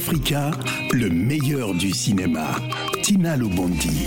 Africa, 0.00 0.50
le 0.92 1.10
meilleur 1.10 1.74
du 1.74 1.90
cinéma. 1.90 2.56
Tina 3.02 3.36
Lobondi. 3.36 4.06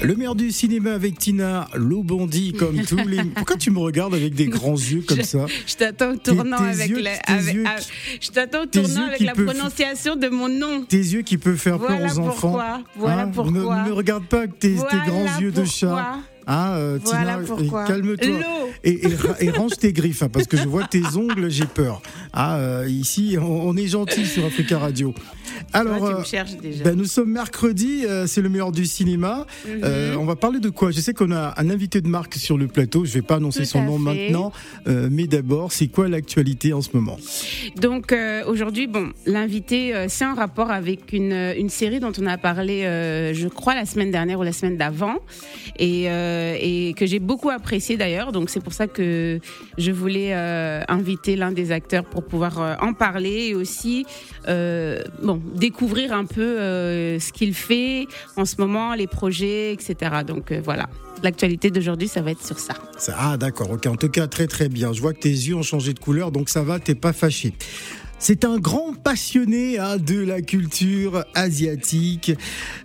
Le 0.00 0.14
meilleur 0.14 0.36
du 0.36 0.52
cinéma 0.52 0.92
avec 0.92 1.18
Tina 1.18 1.66
Lobondi, 1.74 2.52
comme 2.52 2.80
tous 2.88 3.04
les. 3.08 3.24
Pourquoi 3.24 3.56
tu 3.56 3.72
me 3.72 3.80
regardes 3.80 4.14
avec 4.14 4.34
des 4.34 4.46
grands 4.46 4.76
yeux 4.76 5.02
comme 5.08 5.22
ça 5.22 5.46
Je 5.66 5.74
t'attends 5.74 6.12
au 6.12 6.16
tournant 6.16 6.58
avec, 6.58 6.90
la, 6.90 7.14
je 8.20 8.30
t'attends 8.30 8.68
tournant 8.68 9.06
avec 9.06 9.18
la 9.18 9.32
prononciation 9.32 10.14
de 10.14 10.28
mon 10.28 10.48
nom. 10.48 10.84
Tes 10.84 10.98
yeux 10.98 11.22
qui 11.22 11.36
peuvent 11.36 11.56
faire 11.56 11.80
peur 11.80 11.98
aux 12.00 12.18
enfants. 12.20 12.56
Voilà 12.94 13.22
hein 13.22 13.30
pourquoi. 13.34 13.82
Ne 13.82 13.88
me 13.88 13.92
regarde 13.92 14.24
pas 14.26 14.38
avec 14.38 14.60
tes, 14.60 14.74
grands 14.74 15.40
yeux 15.40 15.50
de 15.50 15.64
chat. 15.64 16.20
Euh, 16.48 16.98
voilà 17.02 17.38
Tina, 17.44 17.84
calme-toi. 17.86 18.40
Et, 18.84 19.00
et, 19.40 19.50
range 19.50 19.76
tes 19.76 19.92
griffes, 19.92 20.22
hein, 20.22 20.28
parce 20.32 20.46
que 20.46 20.56
je 20.56 20.66
vois 20.66 20.84
tes 20.84 21.02
ongles, 21.16 21.50
j'ai 21.50 21.66
peur. 21.66 22.00
Ah, 22.32 22.56
euh, 22.56 22.86
ici, 22.88 23.36
on, 23.40 23.76
est 23.76 23.86
gentil 23.86 24.24
sur 24.24 24.44
Africa 24.44 24.78
Radio. 24.78 25.14
Alors, 25.72 26.22
ben, 26.84 26.94
nous 26.94 27.04
sommes 27.04 27.32
mercredi, 27.32 28.04
c'est 28.26 28.40
le 28.40 28.48
meilleur 28.48 28.72
du 28.72 28.86
cinéma. 28.86 29.46
Mhm. 29.66 30.18
on 30.18 30.24
va 30.24 30.36
parler 30.36 30.60
de 30.60 30.70
quoi? 30.70 30.90
Je 30.90 31.00
sais 31.00 31.12
qu'on 31.12 31.32
a 31.32 31.54
un 31.56 31.70
invité 31.70 32.00
de 32.00 32.08
marque 32.08 32.34
sur 32.34 32.56
le 32.56 32.66
plateau. 32.66 33.04
Je 33.04 33.12
vais 33.12 33.22
pas 33.22 33.36
annoncer 33.36 33.64
son 33.64 33.82
nom 33.82 33.98
maintenant, 33.98 34.52
mais 34.86 35.26
d'abord, 35.26 35.72
c'est 35.72 35.88
quoi 35.88 36.08
l'actualité 36.08 36.72
en 36.72 36.80
ce 36.80 36.90
moment? 36.94 37.18
Donc 37.76 38.14
aujourd'hui, 38.46 38.86
bon, 38.86 39.08
l'invité, 39.26 40.06
c'est 40.08 40.24
un 40.24 40.34
rapport 40.34 40.70
avec 40.70 41.12
une, 41.12 41.32
une, 41.32 41.68
série 41.68 42.00
dont 42.00 42.12
on 42.18 42.26
a 42.26 42.38
parlé, 42.38 42.82
je 43.34 43.48
crois, 43.48 43.74
la 43.74 43.84
semaine 43.84 44.10
dernière 44.10 44.38
ou 44.38 44.44
la 44.44 44.52
semaine 44.52 44.76
d'avant, 44.76 45.16
et 45.78 46.08
et 46.60 46.94
que 46.94 47.06
j'ai 47.06 47.18
beaucoup 47.18 47.50
apprécié 47.50 47.96
d'ailleurs. 47.96 48.32
Donc 48.32 48.50
c'est 48.50 48.60
pour 48.60 48.72
ça 48.72 48.86
que 48.86 49.40
je 49.76 49.92
voulais 49.92 50.34
euh, 50.34 50.82
inviter 50.88 51.36
l'un 51.36 51.52
des 51.52 51.72
acteurs 51.72 52.04
pour 52.04 52.24
pouvoir 52.24 52.60
euh, 52.60 52.74
en 52.80 52.92
parler 52.92 53.48
et 53.48 53.54
aussi 53.54 54.06
bon 54.46 55.42
découvrir 55.54 56.12
un 56.12 56.24
peu 56.24 56.56
ce 57.18 57.32
qu'il 57.32 57.52
fait 57.52 58.06
en 58.36 58.44
ce 58.44 58.56
moment, 58.58 58.94
les 58.94 59.06
projets, 59.06 59.72
etc. 59.72 60.22
Donc 60.26 60.52
voilà. 60.52 60.88
L'actualité 61.22 61.70
d'aujourd'hui, 61.70 62.08
ça 62.08 62.22
va 62.22 62.30
être 62.30 62.44
sur 62.44 62.58
ça. 62.58 62.74
Ah 63.16 63.36
d'accord, 63.36 63.70
ok. 63.72 63.86
En 63.86 63.96
tout 63.96 64.08
cas, 64.08 64.26
très 64.26 64.46
très 64.46 64.68
bien. 64.68 64.92
Je 64.92 65.00
vois 65.00 65.12
que 65.12 65.20
tes 65.20 65.28
yeux 65.28 65.56
ont 65.56 65.62
changé 65.62 65.92
de 65.92 65.98
couleur, 65.98 66.30
donc 66.30 66.48
ça 66.48 66.62
va, 66.62 66.78
t'es 66.78 66.94
pas 66.94 67.12
fâché. 67.12 67.52
C'est 68.20 68.44
un 68.44 68.58
grand 68.58 68.94
passionné 68.94 69.78
hein, 69.78 69.96
de 69.96 70.18
la 70.18 70.42
culture 70.42 71.24
asiatique. 71.34 72.32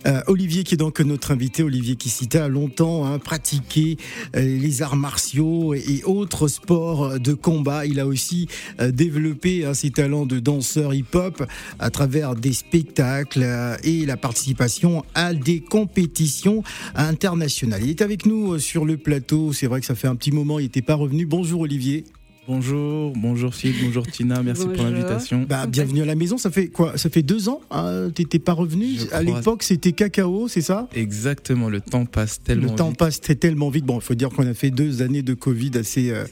Euh, 0.06 0.20
Olivier 0.28 0.62
qui 0.62 0.74
est 0.74 0.78
donc 0.78 1.00
notre 1.00 1.32
invité, 1.32 1.64
Olivier 1.64 1.96
Kissita 1.96 2.44
a 2.44 2.48
longtemps 2.48 3.04
hein, 3.04 3.18
pratiqué 3.18 3.96
euh, 4.36 4.40
les 4.40 4.82
arts 4.82 4.94
martiaux 4.94 5.74
et, 5.74 6.02
autres 6.04 6.46
sports 6.46 7.18
de 7.18 7.34
combat. 7.34 7.84
Il 7.84 7.98
a 7.98 8.06
aussi 8.06 8.46
euh, 8.80 8.92
développé 8.92 9.64
hein, 9.64 9.74
ses 9.74 9.90
talents 9.90 10.24
de 10.24 10.38
danseur 10.38 10.94
hip-hop 10.94 11.44
à 11.80 11.90
travers 11.90 12.36
des 12.36 12.52
spectacles 12.52 13.44
et 13.82 14.06
la 14.06 14.16
participation 14.16 15.04
à 15.14 15.34
des 15.34 15.60
compétitions 15.60 16.62
internationales. 16.94 17.82
Il 17.82 17.90
est 17.90 18.02
avec 18.02 18.24
nous 18.24 18.60
sur 18.60 18.84
le 18.84 18.96
plateau. 18.96 19.52
C'est 19.52 19.66
vrai 19.66 19.80
que 19.80 19.86
ça 19.86 19.96
fait 19.96 20.08
un 20.08 20.14
petit 20.14 20.32
moment, 20.32 20.60
il 20.60 20.64
n'était 20.64 20.80
pas 20.80 20.94
revenu. 20.94 21.26
Bonjour 21.26 21.62
Olivier. 21.62 22.04
Bonjour, 22.46 23.14
bonjour 23.16 23.54
Philippe, 23.54 23.86
bonjour 23.86 24.06
Tina, 24.06 24.42
merci 24.42 24.66
pour 24.66 24.84
l'invitation. 24.84 25.46
Bah, 25.48 25.66
bienvenue 25.66 26.02
à 26.02 26.04
la 26.04 26.14
maison, 26.14 26.36
ça 26.36 26.50
fait 26.50 26.66
quoi? 26.66 26.98
Ça 26.98 27.08
fait 27.08 27.22
deux 27.22 27.48
ans 27.48 27.62
hein 27.70 28.10
T'étais 28.14 28.38
pas 28.38 28.52
revenu? 28.52 28.98
À 29.12 29.22
l'époque 29.22 29.62
c'était 29.62 29.92
cacao, 29.92 30.46
c'est 30.46 30.60
ça? 30.60 30.86
Exactement, 30.94 31.70
le 31.70 31.80
temps 31.80 32.04
passe 32.04 32.42
tellement 32.42 32.64
vite. 32.64 32.70
Le 32.72 32.76
temps 32.76 32.92
passe 32.92 33.20
tellement 33.22 33.70
vite. 33.70 33.86
Bon, 33.86 33.98
il 33.98 34.02
faut 34.02 34.14
dire 34.14 34.28
qu'on 34.28 34.46
a 34.46 34.52
fait 34.52 34.70
deux 34.70 35.00
années 35.00 35.22
de 35.22 35.32
Covid 35.32 35.70
assez, 35.78 36.10
euh, 36.10 36.24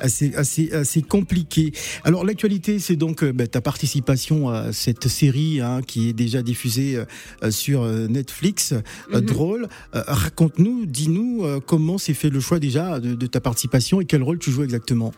assez, 0.00 0.34
assez, 0.34 0.72
assez 0.72 1.02
compliquées. 1.02 1.72
Alors 2.02 2.24
l'actualité, 2.24 2.78
c'est 2.78 2.96
donc 2.96 3.22
euh, 3.22 3.32
bah, 3.34 3.46
ta 3.46 3.60
participation 3.60 4.48
à 4.48 4.72
cette 4.72 5.08
série 5.08 5.60
hein, 5.60 5.82
qui 5.86 6.08
est 6.08 6.14
déjà 6.14 6.40
diffusée 6.40 6.96
euh, 7.42 7.50
sur 7.50 7.84
Netflix, 7.84 8.72
mhm. 9.12 9.20
drôle. 9.20 9.68
Raconte-nous, 9.92 10.86
dis-nous 10.86 11.44
comment 11.66 11.98
s'est 11.98 12.14
fait 12.14 12.30
le 12.30 12.40
choix 12.40 12.58
déjà 12.58 13.00
de 13.00 13.26
ta 13.26 13.40
participation 13.40 14.00
et 14.00 14.06
quel 14.06 14.22
rôle 14.22 14.38
tu 14.38 14.50
joues 14.50 14.62
exactement? 14.62 15.12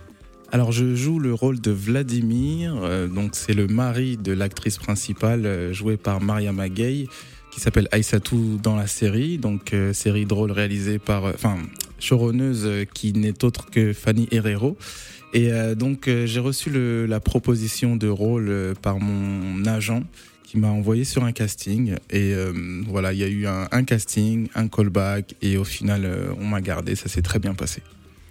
Alors 0.53 0.73
je 0.73 0.97
joue 0.97 1.21
le 1.21 1.33
rôle 1.33 1.61
de 1.61 1.71
Vladimir, 1.71 2.75
euh, 2.83 3.07
donc 3.07 3.31
c'est 3.35 3.55
le 3.55 3.69
mari 3.69 4.17
de 4.17 4.33
l'actrice 4.33 4.79
principale 4.79 5.47
euh, 5.47 5.73
jouée 5.73 5.97
par 5.97 6.21
Maria 6.21 6.53
Magay 6.53 7.07
qui 7.53 7.61
s'appelle 7.61 7.89
Aïssatou 7.93 8.59
dans 8.61 8.75
la 8.75 8.89
série, 8.89 9.39
donc 9.39 9.73
euh, 9.73 9.93
série 9.93 10.27
drôle 10.27 10.51
réalisée 10.51 10.99
par, 10.99 11.25
enfin 11.25 11.59
choronneuse 12.01 12.87
qui 12.95 13.13
n'est 13.13 13.45
autre 13.45 13.71
que 13.71 13.93
Fanny 13.93 14.27
Herrero. 14.33 14.77
Et 15.33 15.53
donc 15.77 16.11
j'ai 16.25 16.41
reçu 16.41 16.73
la 17.07 17.21
proposition 17.21 17.95
de 17.95 18.09
rôle 18.09 18.75
par 18.83 18.99
mon 18.99 19.65
agent 19.65 20.03
qui 20.43 20.59
m'a 20.59 20.67
envoyé 20.67 21.05
sur 21.05 21.23
un 21.23 21.31
casting 21.31 21.95
et 22.11 22.35
voilà 22.89 23.13
il 23.13 23.21
y 23.21 23.23
a 23.23 23.29
eu 23.29 23.47
un, 23.47 23.69
un, 23.71 23.85
casting, 23.85 24.49
un 24.57 24.67
callback 24.67 25.37
et 25.41 25.57
au 25.57 25.63
final 25.63 26.35
on 26.41 26.47
m'a 26.47 26.61
gardé, 26.61 26.97
ça 26.97 27.09
s'est 27.09 27.23
très 27.23 27.39
bien 27.39 27.55
passé. 27.55 27.81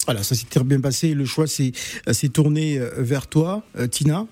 Voilà, 0.10 0.24
ça 0.24 0.34
s'est 0.34 0.48
très 0.50 0.64
bien 0.64 0.82
passé. 0.82 1.14
Le 1.14 1.24
choix 1.24 1.46
s'est 1.46 1.72
tourné 2.34 2.80
euh, 2.80 2.90
vers 2.98 3.28
toi, 3.28 3.62
euh, 3.78 3.86
Tina. 3.86 4.26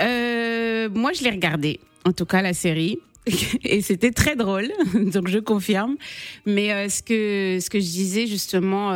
Euh, 0.00 0.88
moi, 0.92 1.12
je 1.12 1.22
l'ai 1.22 1.30
regardé, 1.30 1.78
en 2.04 2.10
tout 2.10 2.26
cas 2.26 2.42
la 2.42 2.54
série. 2.54 2.98
Et 3.62 3.82
c'était 3.82 4.10
très 4.10 4.34
drôle, 4.34 4.72
donc 4.94 5.28
je 5.28 5.38
confirme. 5.38 5.94
Mais 6.44 6.88
ce 6.88 7.04
que 7.04 7.60
ce 7.62 7.70
que 7.70 7.78
je 7.78 7.84
disais 7.84 8.26
justement, 8.26 8.92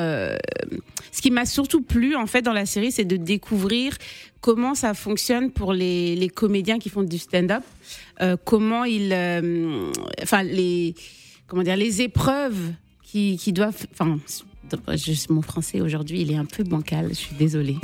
ce 1.12 1.22
qui 1.22 1.30
m'a 1.30 1.46
surtout 1.46 1.80
plu 1.80 2.16
en 2.16 2.26
fait 2.26 2.42
dans 2.42 2.52
la 2.52 2.66
série, 2.66 2.90
c'est 2.90 3.04
de 3.04 3.16
découvrir 3.16 3.96
comment 4.40 4.74
ça 4.74 4.94
fonctionne 4.94 5.52
pour 5.52 5.72
les, 5.72 6.16
les 6.16 6.28
comédiens 6.28 6.80
qui 6.80 6.88
font 6.88 7.04
du 7.04 7.18
stand-up, 7.18 7.62
comment 8.44 8.82
ils, 8.82 9.14
enfin 10.24 10.42
les 10.42 10.96
comment 11.46 11.62
dire, 11.62 11.76
les 11.76 12.02
épreuves 12.02 12.72
qui, 13.04 13.38
qui 13.38 13.52
doivent, 13.52 13.86
enfin 13.92 14.18
mon 15.30 15.42
français 15.42 15.80
aujourd'hui, 15.80 16.22
il 16.22 16.32
est 16.32 16.36
un 16.36 16.44
peu 16.44 16.64
bancal, 16.64 17.08
je 17.10 17.14
suis 17.14 17.36
désolée. 17.36 17.76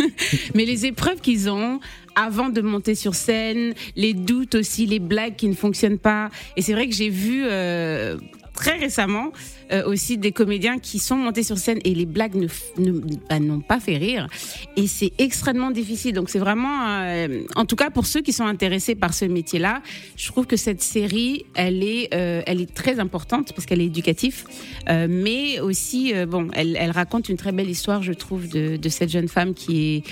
Mais 0.54 0.64
les 0.64 0.86
épreuves 0.86 1.20
qu'ils 1.20 1.50
ont 1.50 1.80
avant 2.14 2.48
de 2.48 2.60
monter 2.60 2.94
sur 2.94 3.14
scène, 3.14 3.74
les 3.96 4.14
doutes 4.14 4.54
aussi, 4.54 4.86
les 4.86 4.98
blagues 4.98 5.36
qui 5.36 5.48
ne 5.48 5.54
fonctionnent 5.54 5.98
pas. 5.98 6.30
Et 6.56 6.62
c'est 6.62 6.72
vrai 6.72 6.88
que 6.88 6.94
j'ai 6.94 7.08
vu 7.08 7.44
euh, 7.44 8.18
très 8.60 8.76
récemment 8.76 9.32
euh, 9.72 9.84
aussi 9.86 10.18
des 10.18 10.32
comédiens 10.32 10.78
qui 10.78 10.98
sont 10.98 11.16
montés 11.16 11.42
sur 11.42 11.56
scène 11.56 11.78
et 11.84 11.94
les 11.94 12.04
blagues 12.04 12.34
ne, 12.34 12.90
bah, 13.30 13.38
n'ont 13.40 13.60
pas 13.60 13.80
fait 13.80 13.96
rire. 13.96 14.26
Et 14.76 14.86
c'est 14.86 15.12
extrêmement 15.16 15.70
difficile. 15.70 16.12
Donc 16.12 16.28
c'est 16.28 16.38
vraiment, 16.38 16.98
euh, 17.00 17.42
en 17.56 17.64
tout 17.64 17.76
cas 17.76 17.88
pour 17.88 18.04
ceux 18.04 18.20
qui 18.20 18.34
sont 18.34 18.44
intéressés 18.44 18.94
par 18.94 19.14
ce 19.14 19.24
métier-là, 19.24 19.80
je 20.16 20.26
trouve 20.30 20.46
que 20.46 20.56
cette 20.56 20.82
série, 20.82 21.46
elle 21.54 21.82
est, 21.82 22.12
euh, 22.12 22.42
elle 22.46 22.60
est 22.60 22.74
très 22.74 23.00
importante 23.00 23.54
parce 23.54 23.64
qu'elle 23.64 23.80
est 23.80 23.86
éducative, 23.86 24.44
mais 25.08 25.60
aussi, 25.60 26.12
bon, 26.28 26.48
elle, 26.52 26.76
elle, 26.76 26.90
raconte 26.90 27.28
une 27.28 27.36
très 27.36 27.52
belle 27.52 27.70
histoire, 27.70 28.02
je 28.02 28.12
trouve, 28.12 28.48
de, 28.48 28.76
de 28.76 28.88
cette 28.90 29.08
jeune 29.08 29.28
femme 29.28 29.54
qui 29.54 29.96
est, 29.96 30.02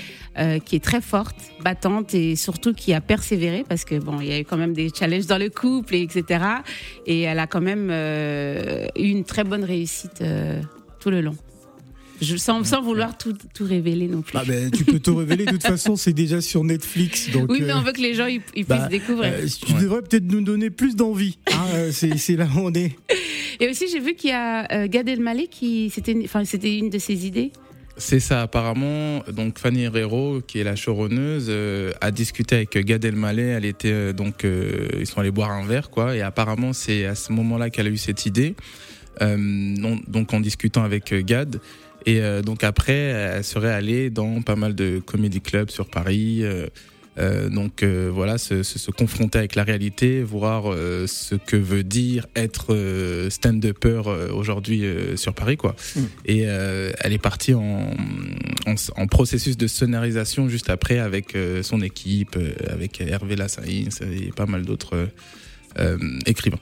qui 0.65 0.75
est 0.75 0.83
très 0.83 1.01
forte, 1.01 1.35
battante 1.63 2.13
et 2.13 2.35
surtout 2.35 2.73
qui 2.73 2.93
a 2.93 3.01
persévéré 3.01 3.65
parce 3.67 3.83
que 3.83 3.95
bon, 3.99 4.21
il 4.21 4.27
y 4.27 4.31
a 4.31 4.39
eu 4.39 4.45
quand 4.45 4.57
même 4.57 4.73
des 4.73 4.89
challenges 4.89 5.25
dans 5.25 5.37
le 5.37 5.49
couple 5.49 5.95
et 5.95 6.01
etc. 6.01 6.43
Et 7.05 7.21
elle 7.21 7.39
a 7.39 7.47
quand 7.47 7.61
même 7.61 7.89
eu 7.89 9.09
une 9.09 9.25
très 9.25 9.43
bonne 9.43 9.63
réussite 9.63 10.21
euh, 10.21 10.61
tout 10.99 11.09
le 11.09 11.21
long. 11.21 11.35
Je, 12.21 12.35
sans, 12.35 12.65
sans 12.65 12.81
vouloir 12.81 13.17
tout, 13.17 13.33
tout, 13.53 13.63
révéler 13.63 14.09
non 14.09 14.21
plus. 14.21 14.37
Ah 14.37 14.43
ben, 14.45 14.69
tu 14.69 14.83
peux 14.83 14.99
tout 14.99 15.15
révéler, 15.15 15.45
de 15.45 15.51
toute 15.51 15.63
façon, 15.67 15.95
c'est 15.95 16.11
déjà 16.11 16.41
sur 16.41 16.65
Netflix. 16.65 17.29
Donc, 17.31 17.49
oui, 17.49 17.61
mais 17.61 17.71
on 17.71 17.77
euh, 17.77 17.81
veut 17.81 17.93
que 17.93 18.01
les 18.01 18.13
gens 18.13 18.25
ils, 18.25 18.41
puissent 18.41 18.65
bah, 18.67 18.89
découvrir. 18.89 19.31
Euh, 19.31 19.47
tu 19.47 19.73
devrais 19.73 20.01
peut-être 20.01 20.25
nous 20.25 20.41
donner 20.41 20.69
plus 20.69 20.97
d'envie. 20.97 21.37
Hein, 21.47 21.91
c'est 21.91 22.35
là 22.35 22.45
où 22.53 22.59
on 22.59 22.73
est. 22.73 22.97
Et 23.61 23.69
aussi, 23.69 23.85
j'ai 23.89 24.01
vu 24.01 24.15
qu'il 24.15 24.31
y 24.31 24.33
a 24.33 24.87
Gad 24.87 25.07
Elmaleh 25.07 25.47
qui. 25.47 25.89
C'était 25.89 26.11
une 26.11 26.89
de 26.89 26.99
ses 26.99 27.25
idées. 27.25 27.53
C'est 27.99 28.19
ça, 28.19 28.41
apparemment. 28.41 29.23
Donc 29.31 29.59
Fanny 29.59 29.83
Herrero, 29.83 30.41
qui 30.41 30.59
est 30.59 30.63
la 30.63 30.75
showrunneuse, 30.75 31.51
a 32.01 32.11
discuté 32.11 32.55
avec 32.55 32.77
Gad 32.77 33.05
Elmaleh. 33.05 33.49
Elle 33.49 33.65
était 33.65 34.13
donc 34.13 34.43
ils 34.43 35.05
sont 35.05 35.19
allés 35.19 35.31
boire 35.31 35.51
un 35.51 35.67
verre, 35.67 35.89
quoi. 35.89 36.15
Et 36.15 36.21
apparemment, 36.21 36.73
c'est 36.73 37.05
à 37.05 37.15
ce 37.15 37.31
moment-là 37.33 37.69
qu'elle 37.69 37.87
a 37.87 37.91
eu 37.91 37.97
cette 37.97 38.25
idée. 38.25 38.55
Euh, 39.21 39.97
donc 40.07 40.33
en 40.33 40.39
discutant 40.39 40.83
avec 40.83 41.11
euh, 41.11 41.21
Gad. 41.21 41.59
Et 42.05 42.21
euh, 42.21 42.41
donc 42.41 42.63
après, 42.63 42.93
elle 42.93 43.43
serait 43.43 43.73
allée 43.73 44.09
dans 44.09 44.41
pas 44.41 44.55
mal 44.55 44.73
de 44.75 45.01
comédie 45.05 45.41
clubs 45.41 45.69
sur 45.69 45.87
Paris. 45.87 46.43
Euh, 47.17 47.49
donc 47.49 47.83
voilà, 47.83 48.37
se, 48.37 48.63
se, 48.63 48.91
confronter 48.91 49.39
avec 49.39 49.55
la 49.55 49.63
réalité, 49.63 50.23
voir 50.23 50.73
ce 51.07 51.35
que 51.35 51.57
veut 51.57 51.83
dire 51.83 52.27
être 52.35 52.75
stand-upper 53.29 54.01
aujourd'hui 54.33 54.83
sur 55.15 55.33
Paris, 55.33 55.57
quoi. 55.57 55.75
Mm. 55.95 56.01
Et 56.25 56.39
elle 56.39 57.13
est 57.13 57.21
partie 57.21 57.53
en, 57.53 57.93
en, 58.65 58.75
en, 58.95 59.07
processus 59.07 59.57
de 59.57 59.67
sonorisation 59.67 60.47
juste 60.47 60.69
après 60.69 60.99
avec 60.99 61.35
son 61.63 61.81
équipe, 61.81 62.37
avec 62.69 63.01
Hervé 63.01 63.35
Lassaïs 63.35 64.01
et 64.01 64.31
pas 64.31 64.45
mal 64.45 64.63
d'autres 64.63 65.09
écrivains. 66.25 66.59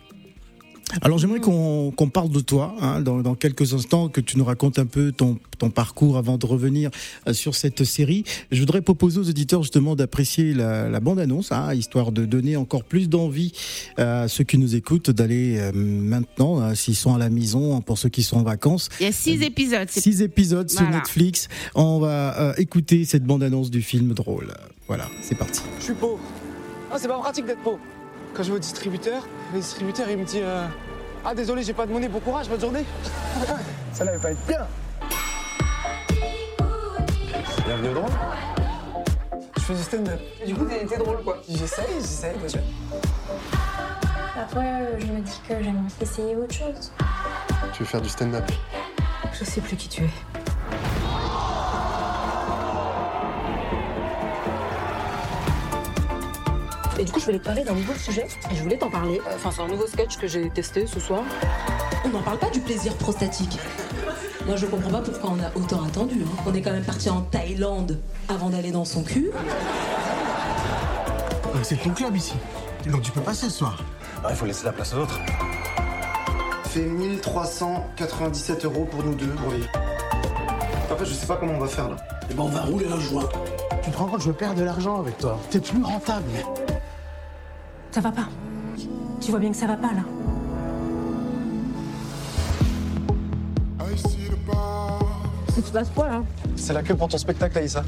Alors 1.01 1.17
j'aimerais 1.17 1.41
qu'on 1.41 1.91
qu'on 1.91 2.09
parle 2.09 2.29
de 2.29 2.39
toi 2.39 2.73
hein, 2.79 3.01
dans, 3.01 3.19
dans 3.21 3.35
quelques 3.35 3.73
instants, 3.73 4.07
que 4.07 4.21
tu 4.21 4.37
nous 4.37 4.45
racontes 4.45 4.79
un 4.79 4.85
peu 4.85 5.11
ton, 5.11 5.37
ton 5.57 5.69
parcours 5.69 6.17
avant 6.17 6.37
de 6.37 6.45
revenir 6.45 6.89
euh, 7.27 7.33
sur 7.33 7.55
cette 7.55 7.83
série. 7.83 8.23
Je 8.51 8.59
voudrais 8.61 8.81
proposer 8.81 9.19
aux 9.19 9.27
auditeurs 9.29 9.63
justement 9.63 9.95
d'apprécier 9.97 10.53
la, 10.53 10.87
la 10.87 10.99
bande-annonce, 11.01 11.51
hein, 11.51 11.73
histoire 11.73 12.11
de 12.13 12.25
donner 12.25 12.55
encore 12.55 12.85
plus 12.85 13.09
d'envie 13.09 13.51
à 13.97 14.27
ceux 14.29 14.45
qui 14.45 14.57
nous 14.57 14.75
écoutent 14.75 15.09
d'aller 15.11 15.57
euh, 15.59 15.71
maintenant, 15.73 16.61
hein, 16.61 16.73
s'ils 16.73 16.95
sont 16.95 17.13
à 17.13 17.17
la 17.17 17.29
maison, 17.29 17.81
pour 17.81 17.97
ceux 17.97 18.09
qui 18.09 18.23
sont 18.23 18.37
en 18.37 18.43
vacances. 18.43 18.87
Il 19.01 19.05
y 19.05 19.09
a 19.09 19.11
six 19.11 19.41
épisodes. 19.43 19.87
c'est- 19.89 19.99
Six 20.01 20.21
épisodes 20.21 20.69
sur. 20.69 20.87
Netflix. 20.89 21.49
On 21.75 21.99
va 21.99 22.39
euh, 22.39 22.53
écouter 22.57 23.03
cette 23.03 23.25
bande-annonce 23.25 23.69
du 23.69 23.81
film 23.81 24.13
drôle. 24.13 24.53
Voilà, 24.87 25.09
c'est 25.21 25.35
parti. 25.35 25.61
Je 25.79 25.83
suis 25.83 25.93
pauvre. 25.93 26.19
Ah, 26.89 26.95
c'est 26.97 27.09
pas 27.09 27.19
pratique 27.19 27.45
d'être 27.45 27.61
pauvre. 27.61 27.79
Quand 28.37 28.43
je 28.43 28.51
vais 28.51 28.57
au 28.57 28.59
distributeur, 28.59 29.27
le 29.51 29.59
distributeur 29.59 30.07
il 30.11 30.17
me 30.19 30.23
dit 30.23 30.41
euh, 30.43 30.67
Ah, 31.25 31.33
désolé, 31.33 31.63
j'ai 31.63 31.73
pas 31.73 31.87
de 31.87 31.91
monnaie, 31.91 32.07
bon 32.07 32.19
courage, 32.19 32.47
bonne 32.47 32.61
journée. 32.61 32.85
Ça 33.93 34.05
n'allait 34.05 34.19
pas 34.19 34.29
être 34.29 34.45
bien. 34.45 34.67
Bienvenue 37.65 37.89
au 37.89 37.93
drôle. 37.95 38.11
Je 39.55 39.61
fais 39.61 39.73
du 39.73 39.81
stand-up. 39.81 40.19
Du 40.45 40.53
coup, 40.53 40.65
t'es 40.65 40.85
t'es 40.85 40.97
drôle 40.97 41.23
quoi. 41.23 41.41
J'essaye, 41.49 41.85
j'essaye 41.99 42.37
déjà. 42.37 42.59
Parfois, 44.35 44.63
je 44.99 45.05
me 45.07 45.21
dis 45.21 45.41
que 45.49 45.55
j'aimerais 45.59 45.89
essayer 45.99 46.35
autre 46.35 46.53
chose. 46.53 46.91
Tu 47.73 47.81
veux 47.81 47.89
faire 47.89 48.01
du 48.01 48.09
stand-up? 48.09 48.45
Je 49.33 49.43
sais 49.45 49.61
plus 49.61 49.75
qui 49.75 49.89
tu 49.89 50.03
es. 50.03 50.09
Et 56.99 57.03
du 57.05 57.11
coup, 57.11 57.19
je 57.19 57.25
voulais 57.25 57.39
te 57.39 57.45
parler 57.45 57.63
d'un 57.63 57.73
nouveau 57.73 57.93
sujet. 57.93 58.27
Et 58.51 58.55
je 58.55 58.63
voulais 58.63 58.77
t'en 58.77 58.89
parler. 58.89 59.21
Enfin, 59.35 59.51
c'est 59.55 59.61
un 59.61 59.67
nouveau 59.67 59.87
sketch 59.87 60.17
que 60.17 60.27
j'ai 60.27 60.49
testé 60.49 60.87
ce 60.87 60.99
soir. 60.99 61.21
On 62.05 62.09
n'en 62.09 62.21
parle 62.21 62.39
pas 62.39 62.49
du 62.49 62.59
plaisir 62.59 62.93
prostatique. 62.95 63.59
Moi, 64.47 64.55
je 64.55 64.65
comprends 64.65 64.89
pas 64.91 65.01
pourquoi 65.01 65.31
on 65.31 65.43
a 65.43 65.51
autant 65.61 65.83
attendu. 65.83 66.23
hein. 66.23 66.41
On 66.47 66.53
est 66.53 66.61
quand 66.61 66.71
même 66.71 66.83
parti 66.85 67.09
en 67.09 67.21
Thaïlande 67.21 67.99
avant 68.29 68.49
d'aller 68.49 68.71
dans 68.71 68.85
son 68.85 69.03
cul. 69.03 69.29
C'est 71.63 71.75
ton 71.83 71.89
club 71.91 72.15
ici. 72.15 72.33
Donc 72.87 73.01
tu 73.01 73.11
peux 73.11 73.21
passer 73.21 73.45
ce 73.49 73.57
soir. 73.57 73.83
Ah, 74.23 74.27
Il 74.29 74.35
faut 74.35 74.45
laisser 74.45 74.65
la 74.65 74.71
place 74.71 74.93
aux 74.93 74.99
autres. 74.99 75.19
Fait 76.65 76.81
1397 76.81 78.65
euros 78.65 78.85
pour 78.89 79.03
nous 79.03 79.15
deux, 79.15 79.33
oui. 79.49 79.63
En 80.91 80.95
fait, 80.95 81.05
je 81.05 81.13
sais 81.13 81.25
pas 81.25 81.35
comment 81.35 81.53
on 81.53 81.59
va 81.59 81.67
faire 81.67 81.89
là. 81.89 81.97
Eh 82.29 82.33
ben 82.33 82.43
on 82.43 82.47
va 82.49 82.61
rouler 82.61 82.85
un 82.87 82.99
joint. 82.99 83.27
Tu 83.83 83.91
te 83.91 83.97
rends 83.97 84.05
compte, 84.05 84.21
je 84.21 84.31
perds 84.31 84.55
de 84.55 84.63
l'argent 84.63 84.99
avec 84.99 85.17
toi. 85.17 85.39
T'es 85.49 85.59
plus 85.59 85.83
rentable. 85.83 86.29
Ça 87.97 88.01
va 88.01 88.11
pas. 88.11 88.27
Tu 89.19 89.31
vois 89.31 89.39
bien 89.39 89.49
que 89.49 89.57
ça 89.57 89.65
va 89.65 89.75
pas 89.75 89.87
là. 89.91 90.03
Il 95.57 95.63
se 95.63 95.71
passe 95.71 95.89
quoi 95.95 96.07
là 96.07 96.21
C'est 96.55 96.73
la 96.73 96.83
queue 96.83 96.93
pour 96.93 97.07
ton 97.07 97.17
spectacle, 97.17 97.57
Aïssa. 97.57 97.83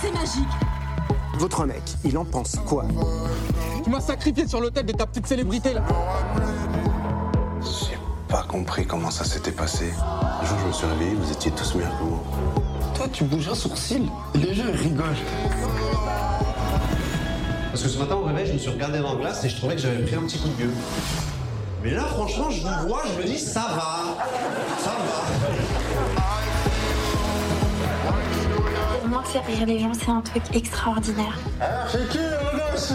C'est 0.00 0.12
magique. 0.12 0.46
Votre 1.38 1.66
mec, 1.66 1.82
il 2.04 2.16
en 2.16 2.24
pense 2.24 2.54
quoi? 2.64 2.84
Tu 3.82 3.90
m'as 3.90 4.00
sacrifié 4.00 4.46
sur 4.46 4.60
l'hôtel 4.60 4.86
de 4.86 4.92
ta 4.92 5.06
petite 5.06 5.26
célébrité 5.26 5.72
là. 5.72 5.82
J'ai 7.60 7.98
pas 8.28 8.44
compris 8.44 8.86
comment 8.86 9.10
ça 9.10 9.24
s'était 9.24 9.50
passé. 9.50 9.92
Un 10.00 10.44
jour, 10.44 10.56
je 10.62 10.66
me 10.68 10.72
suis 10.72 10.86
réveillé, 10.86 11.14
vous 11.16 11.32
étiez 11.32 11.50
tous 11.50 11.74
mis 11.74 11.82
à 11.82 11.88
court. 11.88 12.22
Toi, 12.94 13.08
tu 13.12 13.24
bouges 13.24 13.48
un 13.48 13.56
sourcil. 13.56 14.08
Les 14.36 14.54
gens, 14.54 14.70
rigolent. 14.72 15.16
Parce 17.78 17.92
que 17.92 17.94
ce 17.94 18.02
matin 18.02 18.16
au 18.16 18.24
réveil, 18.24 18.44
je 18.44 18.54
me 18.54 18.58
suis 18.58 18.70
regardé 18.70 18.98
dans 18.98 19.14
la 19.14 19.20
glace 19.20 19.44
et 19.44 19.48
je 19.48 19.56
trouvais 19.56 19.76
que 19.76 19.80
j'avais 19.80 20.02
pris 20.02 20.16
un 20.16 20.22
petit 20.22 20.36
coup 20.38 20.48
de 20.48 20.54
vieux. 20.54 20.72
Mais 21.84 21.92
là, 21.92 22.02
franchement, 22.06 22.50
je 22.50 22.60
vous 22.60 22.88
vois, 22.88 23.04
je 23.06 23.22
me 23.22 23.24
dis, 23.24 23.38
ça 23.38 23.60
va. 23.60 24.16
Ça 24.80 24.96
va. 24.98 25.22
Pour 28.98 29.08
moi, 29.08 29.22
faire 29.22 29.46
rire 29.46 29.64
les 29.64 29.78
gens, 29.78 29.92
c'est 29.94 30.10
un 30.10 30.20
truc 30.22 30.42
extraordinaire. 30.56 31.38
C'est 31.88 32.08
qui, 32.08 32.18
le 32.18 32.72
gosse 32.72 32.94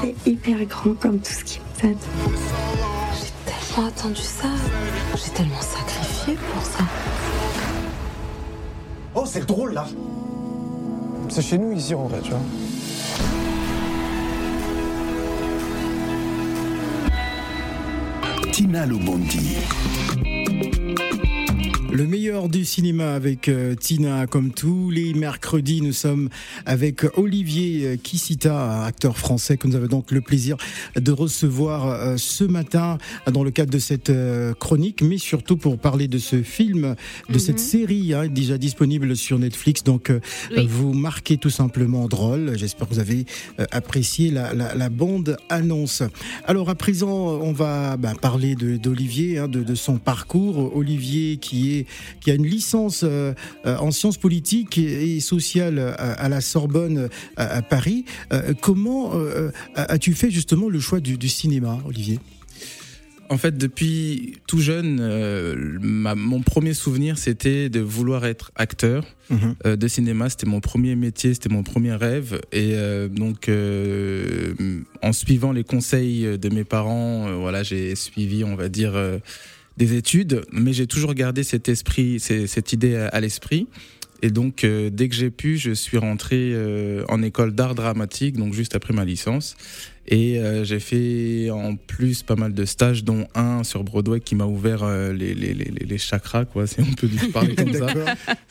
C'est 0.00 0.28
hyper 0.28 0.64
grand 0.66 0.94
comme 0.94 1.20
tout 1.20 1.32
ce 1.32 1.44
qui 1.44 1.60
me 1.60 1.82
donne. 1.82 1.98
J'ai 3.14 3.52
tellement 3.52 3.88
attendu 3.90 4.22
ça. 4.22 4.48
J'ai 5.14 5.30
tellement 5.30 5.60
sacrifié 5.60 6.34
pour 6.52 6.62
ça. 6.64 6.82
Oh, 9.14 9.22
c'est 9.24 9.46
drôle 9.46 9.72
là. 9.72 9.86
C'est 11.28 11.42
chez 11.42 11.58
nous 11.58 11.70
ici 11.70 11.94
en 11.94 12.06
vrai, 12.08 12.18
tu 12.22 12.30
vois. 12.30 12.40
Tina 18.72 18.86
Lobondi. 18.86 20.31
Le 21.94 22.06
meilleur 22.06 22.48
du 22.48 22.64
cinéma 22.64 23.12
avec 23.14 23.48
euh, 23.48 23.74
Tina, 23.74 24.26
comme 24.26 24.50
tous 24.52 24.88
les 24.90 25.12
mercredis, 25.12 25.82
nous 25.82 25.92
sommes 25.92 26.30
avec 26.64 27.04
Olivier 27.18 27.86
euh, 27.86 27.96
Kissita, 27.96 28.84
acteur 28.86 29.18
français 29.18 29.58
que 29.58 29.68
nous 29.68 29.76
avons 29.76 29.88
donc 29.88 30.10
le 30.10 30.22
plaisir 30.22 30.56
de 30.96 31.12
recevoir 31.12 31.86
euh, 31.88 32.16
ce 32.16 32.44
matin 32.44 32.96
dans 33.30 33.44
le 33.44 33.50
cadre 33.50 33.70
de 33.70 33.78
cette 33.78 34.10
chronique, 34.58 35.02
mais 35.02 35.18
surtout 35.18 35.58
pour 35.58 35.78
parler 35.78 36.08
de 36.08 36.16
ce 36.16 36.42
film, 36.42 36.96
de 37.28 37.38
cette 37.38 37.58
série 37.58 38.14
hein, 38.14 38.26
déjà 38.26 38.56
disponible 38.56 39.14
sur 39.14 39.38
Netflix. 39.38 39.84
Donc, 39.84 40.10
Oui. 40.56 40.66
vous 40.66 40.94
marquez 40.94 41.36
tout 41.36 41.50
simplement 41.50 42.08
drôle. 42.08 42.52
J'espère 42.56 42.88
que 42.88 42.94
vous 42.94 43.00
avez 43.00 43.26
apprécié 43.70 44.30
la, 44.30 44.54
la, 44.54 44.74
la 44.74 44.88
bande 44.88 45.36
annonce. 45.50 46.02
Alors 46.46 46.70
à 46.70 46.74
présent, 46.74 47.10
on 47.12 47.52
va 47.52 47.98
bah, 47.98 48.14
parler 48.18 48.54
de- 48.54 48.78
d'Olivier, 48.78 49.38
hein, 49.38 49.48
de, 49.48 49.62
de 49.62 49.74
son 49.74 49.98
parcours. 49.98 50.74
Olivier 50.74 51.36
qui 51.36 51.74
est 51.76 51.81
qui 52.20 52.30
a 52.30 52.34
une 52.34 52.46
licence 52.46 53.02
euh, 53.04 53.32
euh, 53.66 53.76
en 53.78 53.90
sciences 53.90 54.18
politiques 54.18 54.78
et, 54.78 55.16
et 55.16 55.20
sociales 55.20 55.78
à, 55.78 56.12
à 56.12 56.28
la 56.28 56.40
Sorbonne 56.40 56.98
euh, 56.98 57.08
à, 57.36 57.56
à 57.56 57.62
Paris. 57.62 58.04
Euh, 58.32 58.54
comment 58.60 59.12
euh, 59.14 59.50
as-tu 59.74 60.14
fait 60.14 60.30
justement 60.30 60.68
le 60.68 60.80
choix 60.80 61.00
du, 61.00 61.16
du 61.18 61.28
cinéma, 61.28 61.78
Olivier? 61.86 62.18
En 63.28 63.38
fait, 63.38 63.56
depuis 63.56 64.34
tout 64.46 64.58
jeune, 64.60 64.98
euh, 65.00 65.78
ma- 65.80 66.14
mon 66.14 66.42
premier 66.42 66.74
souvenir, 66.74 67.16
c'était 67.16 67.70
de 67.70 67.80
vouloir 67.80 68.26
être 68.26 68.50
acteur 68.56 69.06
Mhm. 69.30 69.54
euh, 69.64 69.76
de 69.76 69.88
cinéma. 69.88 70.28
C'était 70.28 70.46
mon 70.46 70.60
premier 70.60 70.96
métier, 70.96 71.32
c'était 71.32 71.48
mon 71.48 71.62
premier 71.62 71.94
rêve. 71.94 72.40
Et 72.52 72.72
euh, 72.74 73.08
donc, 73.08 73.48
euh, 73.48 74.52
en 75.02 75.12
suivant 75.14 75.52
les 75.52 75.64
conseils 75.64 76.36
de 76.38 76.48
mes 76.50 76.64
parents, 76.64 77.26
euh, 77.28 77.34
voilà, 77.36 77.62
j'ai 77.62 77.94
suivi, 77.94 78.44
on 78.44 78.54
va 78.54 78.68
dire, 78.68 78.92
euh, 78.94 79.18
des 79.76 79.96
études, 79.96 80.42
mais 80.52 80.72
j'ai 80.72 80.86
toujours 80.86 81.14
gardé 81.14 81.42
cet 81.44 81.68
esprit, 81.68 82.20
cette 82.20 82.72
idée 82.72 82.96
à, 82.96 83.08
à 83.08 83.20
l'esprit. 83.20 83.66
Et 84.24 84.30
donc, 84.30 84.62
euh, 84.62 84.88
dès 84.88 85.08
que 85.08 85.16
j'ai 85.16 85.30
pu, 85.30 85.58
je 85.58 85.72
suis 85.72 85.98
rentré 85.98 86.52
euh, 86.52 87.04
en 87.08 87.22
école 87.22 87.52
d'art 87.56 87.74
dramatique, 87.74 88.36
donc 88.36 88.54
juste 88.54 88.76
après 88.76 88.94
ma 88.94 89.04
licence. 89.04 89.56
Et 90.06 90.38
euh, 90.38 90.62
j'ai 90.62 90.78
fait 90.78 91.50
en 91.50 91.74
plus 91.74 92.22
pas 92.22 92.36
mal 92.36 92.54
de 92.54 92.64
stages, 92.64 93.02
dont 93.02 93.26
un 93.34 93.64
sur 93.64 93.82
Broadway 93.82 94.20
qui 94.20 94.36
m'a 94.36 94.46
ouvert 94.46 94.86
les, 95.12 95.34
les, 95.34 95.54
les, 95.54 95.64
les 95.64 95.98
chakras, 95.98 96.44
quoi, 96.44 96.68
si 96.68 96.80
on 96.80 96.92
peut 96.92 97.08
parler 97.32 97.56
comme 97.56 97.72
ça. 97.72 97.88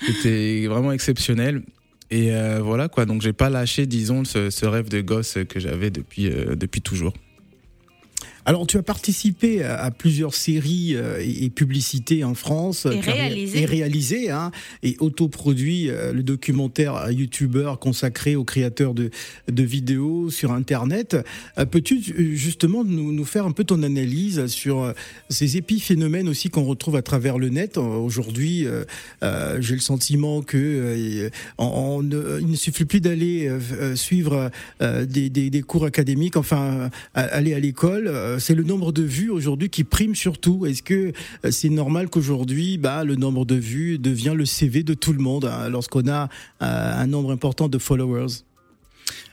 C'était 0.05 0.67
vraiment 0.67 0.91
exceptionnel. 0.91 1.61
Et 2.09 2.31
voilà, 2.61 2.89
quoi. 2.89 3.05
Donc, 3.05 3.21
j'ai 3.21 3.31
pas 3.31 3.49
lâché, 3.49 3.85
disons, 3.85 4.25
ce, 4.25 4.49
ce 4.49 4.65
rêve 4.65 4.89
de 4.89 4.99
gosse 4.99 5.37
que 5.47 5.61
j'avais 5.61 5.89
depuis, 5.89 6.29
depuis 6.29 6.81
toujours. 6.81 7.13
Alors, 8.45 8.65
tu 8.65 8.77
as 8.77 8.83
participé 8.83 9.63
à, 9.63 9.77
à 9.83 9.91
plusieurs 9.91 10.33
séries 10.33 10.95
euh, 10.95 11.19
et, 11.21 11.45
et 11.45 11.49
publicités 11.49 12.23
en 12.23 12.33
France. 12.33 12.87
Et 12.91 12.99
ré- 12.99 13.11
réalisé. 13.11 13.61
Et 13.61 13.65
réalisé, 13.65 14.29
hein, 14.31 14.51
et 14.81 14.95
autoproduit 14.99 15.89
euh, 15.89 16.11
le 16.11 16.23
documentaire 16.23 16.95
euh, 16.95 17.11
YouTuber 17.11 17.73
consacré 17.79 18.35
aux 18.35 18.43
créateurs 18.43 18.93
de, 18.95 19.11
de 19.51 19.63
vidéos 19.63 20.29
sur 20.31 20.51
Internet. 20.53 21.15
Euh, 21.59 21.65
Peux-tu 21.65 21.99
euh, 22.17 22.33
justement 22.35 22.83
nous, 22.83 23.11
nous 23.11 23.25
faire 23.25 23.45
un 23.45 23.51
peu 23.51 23.63
ton 23.63 23.83
analyse 23.83 24.47
sur 24.47 24.81
euh, 24.81 24.93
ces 25.29 25.57
épiphénomènes 25.57 26.27
aussi 26.27 26.49
qu'on 26.49 26.63
retrouve 26.65 26.95
à 26.95 27.01
travers 27.03 27.37
le 27.37 27.49
net? 27.49 27.77
Euh, 27.77 27.81
Aujourd'hui, 27.81 28.65
euh, 28.65 28.85
euh, 29.23 29.57
j'ai 29.61 29.75
le 29.75 29.81
sentiment 29.81 30.41
que 30.41 30.57
euh, 30.57 31.29
on- 31.59 31.65
on 31.65 32.01
ne- 32.03 32.39
il 32.41 32.47
ne 32.47 32.55
suffit 32.55 32.85
plus 32.85 33.01
d'aller 33.01 33.47
euh, 33.47 33.59
euh, 33.73 33.95
suivre 33.95 34.49
euh, 34.81 35.05
des, 35.05 35.29
des- 35.29 35.49
des 35.51 35.61
cours 35.61 35.85
académiques, 35.85 36.37
enfin 36.37 36.89
euh, 37.15 37.27
aller 37.31 37.53
à 37.53 37.59
l'école. 37.59 38.09
Euh, 38.31 38.39
C'est 38.39 38.55
le 38.55 38.63
nombre 38.63 38.91
de 38.91 39.03
vues 39.03 39.29
aujourd'hui 39.29 39.69
qui 39.69 39.83
prime 39.83 40.15
surtout. 40.15 40.65
Est-ce 40.65 40.83
que 40.83 41.13
euh, 41.45 41.51
c'est 41.51 41.69
normal 41.69 42.09
qu'aujourd'hui, 42.09 42.77
bah, 42.77 43.03
le 43.03 43.15
nombre 43.15 43.45
de 43.45 43.55
vues 43.55 43.97
devient 43.97 44.33
le 44.35 44.45
CV 44.45 44.83
de 44.83 44.93
tout 44.93 45.13
le 45.13 45.19
monde 45.19 45.45
hein, 45.45 45.69
lorsqu'on 45.69 46.07
a 46.07 46.29
euh, 46.61 47.01
un 47.01 47.07
nombre 47.07 47.31
important 47.31 47.67
de 47.67 47.77
followers? 47.77 48.43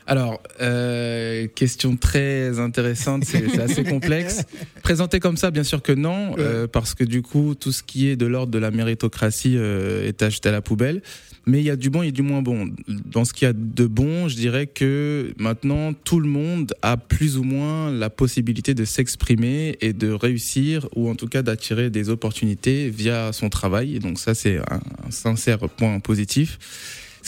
Alors, 0.07 0.41
euh, 0.59 1.47
question 1.47 1.95
très 1.95 2.59
intéressante, 2.59 3.25
c'est 3.25 3.59
assez 3.59 3.83
complexe. 3.83 4.43
Présenté 4.81 5.19
comme 5.19 5.37
ça, 5.37 5.51
bien 5.51 5.63
sûr 5.63 5.83
que 5.83 5.91
non, 5.91 6.35
euh, 6.39 6.65
parce 6.65 6.95
que 6.95 7.03
du 7.03 7.21
coup, 7.21 7.53
tout 7.53 7.71
ce 7.71 7.83
qui 7.83 8.07
est 8.07 8.15
de 8.15 8.25
l'ordre 8.25 8.51
de 8.51 8.57
la 8.57 8.71
méritocratie 8.71 9.55
euh, 9.55 10.07
est 10.07 10.23
acheté 10.23 10.49
à 10.49 10.51
la 10.51 10.61
poubelle. 10.61 11.01
Mais 11.45 11.59
il 11.59 11.65
y 11.65 11.69
a 11.69 11.75
du 11.75 11.89
bon 11.89 12.01
et 12.01 12.11
du 12.11 12.21
moins 12.21 12.41
bon. 12.41 12.69
Dans 12.87 13.23
ce 13.23 13.33
qu'il 13.33 13.47
y 13.47 13.49
a 13.49 13.53
de 13.53 13.85
bon, 13.85 14.27
je 14.27 14.35
dirais 14.35 14.67
que 14.67 15.33
maintenant, 15.37 15.93
tout 15.93 16.19
le 16.19 16.27
monde 16.27 16.73
a 16.81 16.97
plus 16.97 17.37
ou 17.37 17.43
moins 17.43 17.91
la 17.91 18.09
possibilité 18.09 18.73
de 18.73 18.85
s'exprimer 18.85 19.77
et 19.81 19.93
de 19.93 20.11
réussir, 20.11 20.87
ou 20.95 21.09
en 21.09 21.15
tout 21.15 21.27
cas 21.27 21.41
d'attirer 21.41 21.89
des 21.89 22.09
opportunités 22.09 22.89
via 22.89 23.31
son 23.31 23.49
travail. 23.49 23.95
Et 23.95 23.99
donc 23.99 24.19
ça, 24.19 24.35
c'est 24.35 24.57
un, 24.57 24.81
un 25.07 25.11
sincère 25.11 25.59
point 25.69 25.99
positif. 25.99 26.57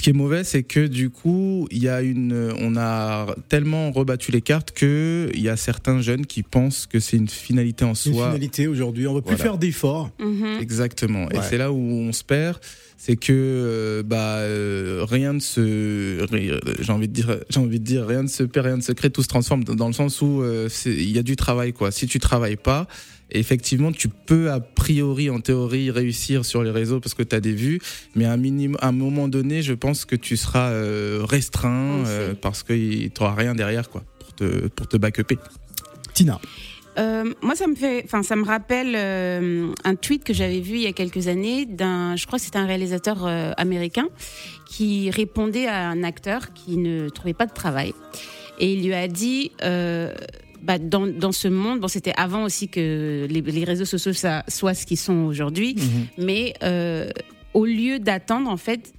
Ce 0.02 0.04
qui 0.04 0.10
est 0.10 0.14
mauvais, 0.14 0.44
c'est 0.44 0.64
que 0.64 0.88
du 0.88 1.12
coup, 1.12 1.68
il 1.70 1.78
y 1.84 1.88
a 1.88 2.02
une, 2.02 2.52
on 2.60 2.76
a 2.76 3.36
tellement 3.50 3.92
rebattu 3.92 4.32
les 4.32 4.42
cartes 4.42 4.72
que 4.72 5.30
il 5.36 5.42
y 5.42 5.48
a 5.48 5.56
certains 5.56 6.02
jeunes 6.02 6.26
qui 6.26 6.42
pensent 6.42 6.88
que 6.88 7.00
c'est 7.00 7.18
une 7.18 7.28
finalité 7.30 7.86
en 7.86 7.94
C'est 7.94 8.10
une 8.10 8.16
soi. 8.16 8.30
finalité 8.30 8.66
aujourd'hui. 8.66 9.06
On 9.06 9.12
ne 9.12 9.18
veut 9.18 9.22
plus 9.22 9.36
Voilà. 9.36 9.44
faire 9.52 9.58
d'efforts. 9.60 10.10
Exactement. 10.60 11.30
Et 11.30 11.36
c'est 11.48 11.60
là 11.60 11.72
où 11.72 11.78
on 11.78 12.14
se 12.14 12.24
perd, 12.24 12.58
c'est 12.98 13.16
que 13.16 13.32
euh, 13.32 14.02
bah 14.02 14.38
euh, 14.40 15.06
rien 15.08 15.34
ne 15.34 15.40
se, 15.40 16.24
ri- 16.34 16.50
j'ai 16.80 16.92
envie 16.92 17.08
de 17.08 17.14
dire, 17.14 17.38
j'ai 17.52 17.60
envie 17.60 17.80
de 17.80 17.86
dire 17.86 18.08
rien 18.08 18.24
ne 18.24 18.28
se 18.28 18.42
perd, 18.42 18.66
rien 18.66 18.78
ne 18.78 18.82
se 18.82 18.94
crée, 18.94 19.12
tout 19.12 19.22
se 19.22 19.28
transforme 19.28 19.64
dans 19.66 19.86
le 19.88 19.94
sens 19.94 20.20
où 20.24 20.42
euh, 20.42 20.68
il 20.88 21.12
y 21.12 21.20
a 21.20 21.24
du 21.24 21.36
travail 21.36 21.74
quoi. 21.74 21.92
Si 21.92 22.08
tu 22.08 22.20
travailles 22.20 22.58
pas, 22.58 22.88
effectivement 23.32 23.92
tu 23.92 24.08
peux 24.08 24.52
a 24.52 24.60
priori 24.60 25.30
en 25.30 25.40
théorie 25.40 25.92
réussir 25.92 26.46
sur 26.46 26.64
les 26.64 26.72
réseaux 26.72 27.00
parce 27.00 27.14
que 27.14 27.24
tu 27.24 27.36
as 27.36 27.40
des 27.40 27.54
vues, 27.54 27.80
mais 28.16 28.26
à 28.26 28.34
un 28.34 28.38
minimum, 28.38 28.78
à 28.82 28.88
un 28.88 28.92
moment 28.92 29.28
donné, 29.28 29.62
je 29.62 29.74
pense 29.74 30.06
que 30.06 30.16
tu 30.16 30.38
seras 30.38 30.70
euh, 30.70 31.22
restreint 31.24 32.06
euh, 32.06 32.34
parce 32.40 32.64
que 32.64 32.74
tu 32.74 33.12
n'auras 33.20 33.36
rien 33.36 33.56
derrière 33.56 33.90
quoi 33.90 34.04
pour 34.20 34.34
te 34.36 34.68
pour 34.68 34.88
te 34.88 34.98
backuper. 34.98 35.38
Tina. 36.14 36.40
Euh, 36.98 37.34
moi, 37.42 37.56
ça 37.56 37.68
me 37.68 37.76
fait, 37.76 38.04
enfin, 38.04 38.24
ça 38.24 38.36
me 38.36 38.44
rappelle 38.44 38.94
euh, 38.96 39.74
un 39.84 39.96
tweet 39.96 40.24
que 40.24 40.34
j'avais 40.34 40.60
vu 40.60 40.76
il 40.76 40.82
y 40.82 40.88
a 40.88 40.94
quelques 40.94 41.28
années 41.28 41.66
d'un, 41.66 42.16
je 42.16 42.28
crois 42.28 42.38
que 42.38 42.44
c'était 42.44 42.58
un 42.58 42.66
réalisateur 42.66 43.26
euh, 43.26 43.52
américain 43.58 44.08
qui 44.68 45.10
répondait 45.10 45.68
à 45.68 45.88
un 45.88 46.04
acteur 46.04 46.54
qui 46.54 46.78
ne 46.78 47.10
trouvait 47.10 47.34
pas 47.34 47.46
de 47.46 47.54
travail 47.54 47.94
et 48.60 48.74
il 48.74 48.86
lui 48.86 48.94
a 48.94 49.08
dit. 49.08 49.52
Bah, 50.62 50.78
dans, 50.78 51.08
dans 51.08 51.32
ce 51.32 51.48
monde, 51.48 51.80
bon, 51.80 51.88
c'était 51.88 52.14
avant 52.18 52.44
aussi 52.44 52.68
que 52.68 53.28
les, 53.30 53.42
les 53.42 53.64
réseaux 53.64 53.86
sociaux 53.86 54.14
ça, 54.14 54.44
soient 54.48 54.74
ce 54.74 54.86
qu'ils 54.86 55.00
sont 55.00 55.26
aujourd'hui, 55.26 55.76
mais 56.18 56.54
euh, 56.64 57.10
au 57.54 57.66
lieu 57.66 58.00
d'attendre, 58.00 58.50
en 58.50 58.58
fait, 58.58 58.94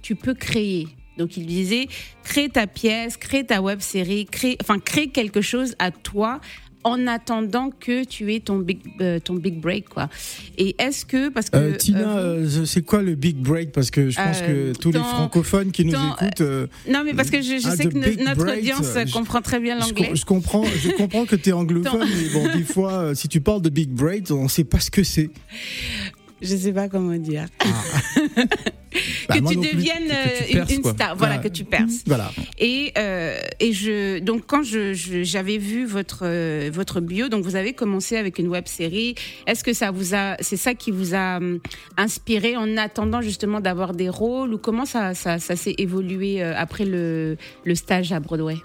tu 0.00 0.14
peux 0.14 0.34
créer. 0.34 0.88
Donc 1.18 1.36
il 1.36 1.46
disait, 1.46 1.88
crée 2.24 2.48
ta 2.48 2.66
pièce, 2.66 3.16
crée 3.16 3.44
ta 3.44 3.60
web 3.60 3.80
série, 3.80 4.24
crée, 4.24 4.56
enfin 4.62 4.78
crée 4.78 5.08
quelque 5.08 5.42
chose 5.42 5.74
à 5.78 5.90
toi 5.90 6.40
en 6.84 7.06
attendant 7.06 7.70
que 7.70 8.04
tu 8.04 8.32
aies 8.34 8.40
ton 8.40 8.58
big, 8.58 8.80
euh, 9.00 9.18
ton 9.20 9.34
big 9.34 9.60
break 9.60 9.88
quoi. 9.88 10.08
Et 10.58 10.74
est-ce 10.78 11.04
que 11.06 11.28
parce 11.28 11.48
que 11.50 11.56
Euh, 11.56 11.76
Tina, 11.76 12.18
euh, 12.18 12.64
c'est 12.64 12.82
quoi 12.82 13.02
le 13.02 13.14
big 13.14 13.36
break? 13.36 13.72
Parce 13.72 13.90
que 13.90 14.10
je 14.10 14.16
pense 14.16 14.40
que 14.40 14.72
tous 14.78 14.90
les 14.92 14.98
francophones 14.98 15.70
qui 15.70 15.84
nous 15.84 15.92
écoutent. 15.94 16.42
non 16.88 17.02
mais 17.04 17.14
parce 17.14 17.30
que 17.30 17.40
je, 17.40 17.58
je 17.58 17.68
ah, 17.68 17.76
sais 17.76 17.86
que 17.86 18.22
notre 18.24 18.44
break, 18.44 18.58
audience 18.60 18.86
je- 19.06 19.12
comprend 19.12 19.40
très 19.42 19.60
bien 19.60 19.78
l'anglais. 19.78 20.10
je 20.14 20.24
comprends, 20.24 20.64
je 20.64 20.90
comprends 20.90 21.24
que 21.24 21.36
tu 21.36 21.50
es 21.50 21.52
anglophone, 21.62 22.08
mais 22.08 22.28
bon, 22.30 22.56
des 22.56 22.64
fois, 22.64 23.14
si 23.14 23.28
tu 23.28 23.40
parles 23.40 23.62
de 23.62 23.70
big 23.70 23.90
break, 23.90 24.30
on 24.30 24.44
ne 24.44 24.48
sait 24.48 24.64
pas 24.64 24.80
ce 24.80 24.90
que 24.90 25.02
c'est. 25.04 25.30
Je 26.42 26.56
sais 26.56 26.72
pas 26.72 26.88
comment 26.88 27.16
dire. 27.16 27.46
Bah, 29.26 29.36
que 29.40 29.48
tu 29.48 29.56
deviennes 29.56 30.08
Que 30.08 30.50
tu 30.50 30.58
euh, 30.58 30.64
une, 30.76 30.82
quoi. 30.82 30.92
star, 30.92 31.16
voilà 31.16 31.38
que 31.38 31.48
tu 31.48 31.64
perces. 31.64 32.02
Voilà. 32.06 32.30
Et 32.58 32.92
euh, 32.98 33.38
et 33.58 33.72
je 33.72 34.18
donc 34.18 34.42
quand 34.46 34.62
je 34.62 34.92
je- 34.92 35.22
j'avais 35.22 35.56
vu 35.56 35.86
votre 35.86 36.24
euh, 36.24 36.68
votre 36.70 37.00
bio, 37.00 37.28
donc 37.30 37.42
vous 37.42 37.56
avez 37.56 37.72
commencé 37.72 38.18
avec 38.18 38.38
une 38.38 38.48
web 38.48 38.66
série. 38.68 39.14
Est-ce 39.46 39.64
que 39.64 39.72
ça 39.72 39.90
vous 39.92 40.14
a 40.14 40.36
c'est 40.40 40.58
ça 40.58 40.74
qui 40.74 40.90
vous 40.90 41.14
a 41.14 41.38
hum, 41.38 41.58
inspiré 41.96 42.54
en 42.56 42.76
attendant 42.76 43.22
justement 43.22 43.60
d'avoir 43.60 43.94
des 43.94 44.10
rôles 44.10 44.52
ou 44.52 44.58
comment 44.58 44.84
ça 44.84 45.14
ça, 45.14 45.38
ça 45.38 45.56
s'est 45.56 45.74
évolué 45.78 46.42
après 46.42 46.84
le 46.84 47.38
le 47.64 47.74
stage 47.74 48.12
à 48.12 48.20
Broadway? 48.20 48.56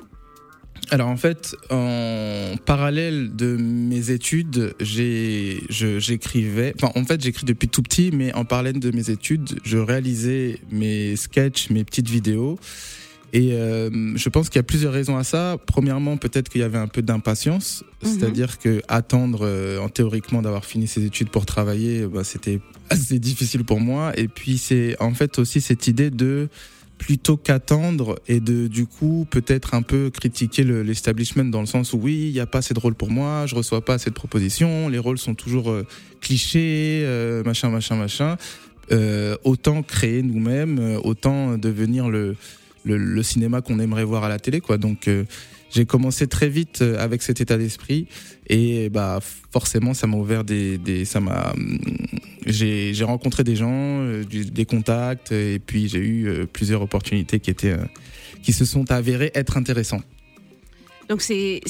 Alors 0.89 1.09
en 1.09 1.17
fait, 1.17 1.55
en 1.69 2.55
parallèle 2.65 3.35
de 3.35 3.57
mes 3.57 4.11
études, 4.11 4.73
j'ai, 4.79 5.63
j'écrivais. 5.69 6.73
Enfin, 6.79 6.91
en 6.99 7.03
fait, 7.05 7.21
j'écris 7.21 7.45
depuis 7.45 7.67
tout 7.67 7.81
petit, 7.81 8.11
mais 8.13 8.33
en 8.33 8.45
parallèle 8.45 8.79
de 8.79 8.91
mes 8.91 9.09
études, 9.09 9.59
je 9.63 9.77
réalisais 9.77 10.59
mes 10.71 11.15
sketchs, 11.15 11.69
mes 11.69 11.83
petites 11.83 12.09
vidéos. 12.09 12.57
Et 13.33 13.49
euh, 13.51 14.15
je 14.15 14.29
pense 14.29 14.47
qu'il 14.47 14.57
y 14.57 14.59
a 14.59 14.63
plusieurs 14.63 14.93
raisons 14.93 15.17
à 15.17 15.25
ça. 15.25 15.57
Premièrement, 15.65 16.15
peut-être 16.15 16.47
qu'il 16.47 16.61
y 16.61 16.63
avait 16.63 16.77
un 16.77 16.87
peu 16.87 17.01
d'impatience, 17.01 17.83
Mhm. 18.01 18.09
c'est-à-dire 18.09 18.57
que 18.57 18.81
attendre, 18.87 19.39
euh, 19.43 19.79
en 19.79 19.89
théoriquement, 19.89 20.41
d'avoir 20.41 20.63
fini 20.63 20.87
ses 20.87 21.03
études 21.03 21.29
pour 21.29 21.45
travailler, 21.45 22.05
bah, 22.07 22.23
c'était 22.23 22.61
assez 22.89 23.19
difficile 23.19 23.65
pour 23.65 23.81
moi. 23.81 24.17
Et 24.17 24.29
puis 24.29 24.57
c'est 24.57 24.95
en 25.01 25.13
fait 25.13 25.39
aussi 25.39 25.59
cette 25.59 25.87
idée 25.87 26.09
de 26.09 26.47
plutôt 26.97 27.37
qu'attendre 27.37 28.19
et 28.27 28.39
de 28.39 28.67
du 28.67 28.85
coup 28.87 29.27
peut-être 29.29 29.73
un 29.75 29.83
peu 29.83 30.09
critiquer 30.09 30.63
le- 30.63 30.81
l'establishment 30.81 31.45
dans 31.45 31.59
le 31.61 31.67
sens 31.67 31.93
où 31.93 31.97
oui 31.97 32.25
il 32.27 32.33
n'y 32.33 32.39
a 32.39 32.45
pas 32.47 32.57
assez 32.59 32.73
de 32.73 32.79
rôles 32.79 32.95
pour 32.95 33.11
moi 33.11 33.45
je 33.45 33.53
reçois 33.55 33.85
pas 33.85 33.93
assez 33.95 34.09
de 34.09 34.15
propositions 34.15 34.89
les 34.89 34.97
rôles 34.97 35.19
sont 35.19 35.35
toujours 35.35 35.69
euh, 35.69 35.85
clichés 36.21 37.03
euh, 37.05 37.43
machin 37.43 37.69
machin 37.69 37.95
machin. 37.95 38.37
Euh, 38.91 39.35
autant 39.43 39.83
créer 39.83 40.23
nous-mêmes 40.23 40.97
autant 41.03 41.57
devenir 41.57 42.09
le, 42.09 42.35
le 42.85 42.97
le 42.97 43.21
cinéma 43.23 43.61
qu'on 43.61 43.79
aimerait 43.79 44.05
voir 44.05 44.23
à 44.23 44.29
la 44.29 44.39
télé 44.39 44.61
quoi. 44.61 44.77
Donc 44.77 45.09
j'ai 45.69 45.85
commencé 45.85 46.27
très 46.27 46.49
vite 46.49 46.81
euh, 46.81 46.97
avec 46.99 47.21
cet 47.21 47.41
état 47.41 47.57
d'esprit 47.57 48.07
et 48.47 48.89
bah 48.89 49.19
forcément 49.51 49.93
ça 49.93 50.07
m'a 50.07 50.17
ouvert 50.17 50.43
des, 50.43 50.77
des 50.77 51.05
ça 51.05 51.19
m'a 51.19 51.51
hum, 51.51 51.79
j'ai 52.45 52.93
j'ai 52.93 53.03
rencontré 53.03 53.43
des 53.43 53.55
gens 53.55 53.71
euh, 53.71 54.23
des 54.23 54.65
contacts 54.65 55.31
et 55.31 55.59
puis 55.59 55.87
j'ai 55.87 55.99
eu 55.99 56.27
euh, 56.27 56.45
plusieurs 56.45 56.81
opportunités 56.81 57.39
qui 57.39 57.49
étaient 57.49 57.75
qui 58.41 58.53
se 58.53 58.65
sont 58.65 58.91
avérées 58.91 59.31
être 59.33 59.57
intéressantes 59.57 60.05
Donc 61.09 61.21
c'est 61.21 61.61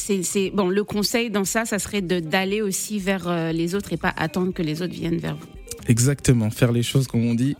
bon 0.53 0.69
le 0.69 0.83
conseil 0.83 1.29
dans 1.29 1.45
ça 1.45 1.65
ça 1.65 1.79
serait 1.79 2.01
de 2.01 2.19
d'aller 2.19 2.61
aussi 2.61 2.99
vers 2.99 3.51
les 3.53 3.75
autres 3.75 3.93
et 3.93 3.97
pas 3.97 4.13
attendre 4.15 4.53
que 4.53 4.61
les 4.61 4.81
autres 4.81 4.93
viennent 4.93 5.17
vers 5.17 5.35
vous. 5.35 5.47
Exactement, 5.87 6.49
faire 6.49 6.71
les 6.71 6.83
choses 6.83 7.07
comme 7.07 7.25
on 7.25 7.33
dit. 7.33 7.55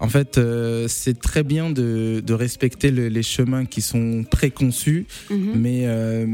En 0.00 0.08
fait, 0.08 0.38
euh, 0.38 0.86
c'est 0.88 1.18
très 1.20 1.42
bien 1.44 1.70
de, 1.70 2.20
de 2.24 2.34
respecter 2.34 2.90
le- 2.90 3.08
les 3.08 3.22
chemins 3.22 3.64
qui 3.64 3.80
sont 3.80 4.24
préconçus, 4.28 5.06
Mhm. 5.30 5.52
mais 5.54 5.82
euh, 5.86 6.26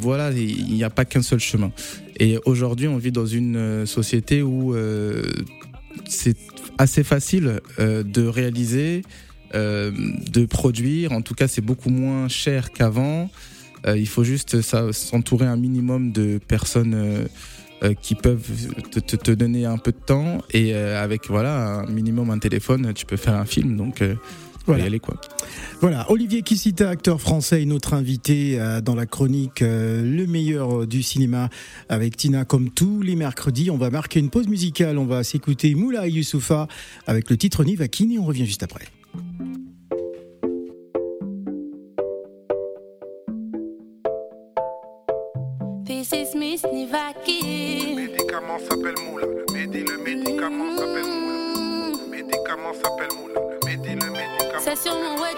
voilà, 0.00 0.30
il 0.32 0.72
n'y 0.72 0.84
a 0.84 0.90
pas 0.90 1.04
qu'un 1.04 1.22
seul 1.22 1.40
chemin. 1.40 1.72
Et 2.20 2.38
aujourd'hui, 2.46 2.88
on 2.88 2.96
vit 2.98 3.12
dans 3.12 3.26
une 3.26 3.56
euh, 3.56 3.86
société 3.86 4.40
où 4.42 4.74
euh, 4.74 5.22
c'est 6.08 6.36
assez 6.78 7.02
facile 7.04 7.60
de 7.78 8.22
réaliser, 8.26 9.02
de 9.54 10.46
produire. 10.46 11.12
En 11.12 11.20
tout 11.20 11.34
cas, 11.34 11.48
c'est 11.48 11.60
beaucoup 11.60 11.90
moins 11.90 12.28
cher 12.28 12.72
qu'avant. 12.72 13.30
Il 13.86 14.08
faut 14.08 14.24
juste 14.24 14.62
s'entourer 14.92 15.46
un 15.46 15.56
minimum 15.56 16.12
de 16.12 16.38
personnes 16.38 17.26
qui 18.00 18.14
peuvent 18.14 18.48
te, 18.90 19.00
te- 19.00 19.16
te 19.16 19.30
donner 19.32 19.64
un 19.66 19.78
peu 19.78 19.92
de 19.92 19.96
temps 20.04 20.38
et 20.52 20.74
euh, 20.74 21.02
avec 21.02 21.28
voilà 21.28 21.80
un 21.80 21.86
minimum 21.86 22.30
un 22.30 22.38
téléphone, 22.38 22.92
tu 22.94 23.06
peux 23.06 23.16
faire 23.16 23.34
un 23.34 23.44
film. 23.44 23.76
Donc 23.76 24.02
euh, 24.02 24.14
Voilà. 24.66 24.84
y 24.84 24.86
aller 24.86 25.00
quoi. 25.00 25.16
Voilà, 25.80 26.08
Olivier 26.12 26.42
Kissita, 26.42 26.88
acteur 26.90 27.20
français, 27.20 27.62
est 27.62 27.66
notre 27.66 27.94
invité 27.94 28.60
euh, 28.60 28.80
dans 28.80 28.94
la 28.94 29.06
chronique 29.06 29.62
euh, 29.62 30.02
Le 30.04 30.26
meilleur 30.28 30.86
du 30.86 31.02
cinéma 31.02 31.50
avec 31.88 32.16
Tina 32.16 32.44
comme 32.44 32.70
tous 32.70 33.02
les 33.02 33.16
mercredis. 33.16 33.68
On 33.70 33.78
va 33.78 33.90
marquer 33.90 34.20
une 34.20 34.30
pause 34.30 34.46
musicale, 34.46 34.96
on 34.98 35.06
va 35.06 35.24
s'écouter 35.24 35.74
Moula 35.74 36.06
Youssoufa 36.06 36.68
avec 37.08 37.28
le 37.30 37.36
titre 37.36 37.64
Nivakin 37.64 38.10
et 38.10 38.18
on 38.18 38.24
revient 38.24 38.46
juste 38.46 38.62
après. 38.62 38.84
S'appelle 48.68 48.94
Moula. 49.04 49.26
Le 49.26 49.52
médi, 49.52 49.84
le 49.84 49.98
médicament 49.98 50.76
s'appelle 50.76 51.04
Moula. 51.04 51.38
Le 52.04 52.10
médicament 52.10 52.72
s'appelle 52.74 53.08
Moula. 53.18 53.40
Le 53.40 53.66
médi, 53.66 53.94
le 53.94 54.10
médicament. 54.10 54.60
C'est 54.60 54.76
sur 54.76 54.94
mon 54.94 55.20
way, 55.20 55.34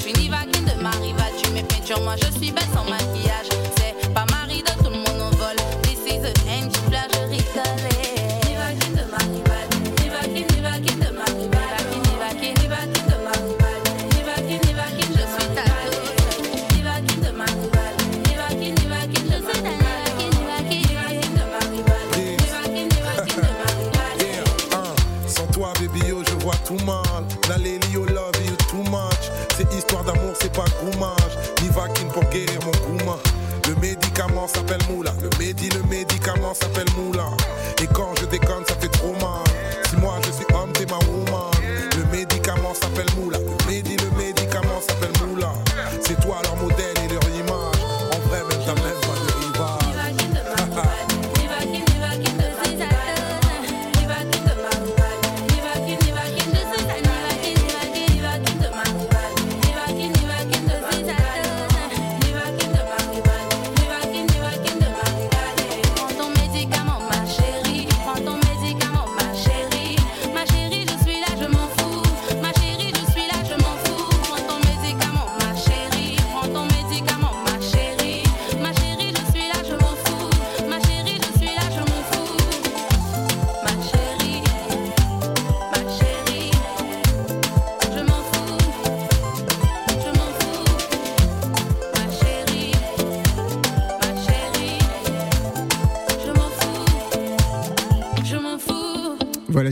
je 0.00 0.08
suis 0.08 0.12
Nivagine 0.14 0.64
de 0.64 0.82
ma 0.82 0.90
rivale. 0.90 1.32
Tu 1.42 1.50
mets 1.50 1.62
peinture, 1.62 2.00
moi 2.00 2.14
je 2.16 2.30
suis 2.38 2.50
belle 2.52 2.64
sans 2.74 2.84
maquillage. 2.84 3.09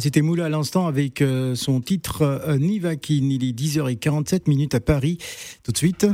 C'était 0.00 0.22
Moula 0.22 0.46
à 0.46 0.48
l'instant 0.48 0.87
avec 0.87 1.22
euh, 1.22 1.54
son 1.54 1.80
titre 1.80 2.22
euh, 2.22 2.58
Nivakin. 2.58 3.28
Il 3.30 3.44
est 3.44 3.58
10h47 3.58 4.42
minutes 4.48 4.74
à 4.74 4.80
Paris. 4.80 5.18
Tout 5.62 5.72
de 5.72 5.78
suite. 5.78 6.06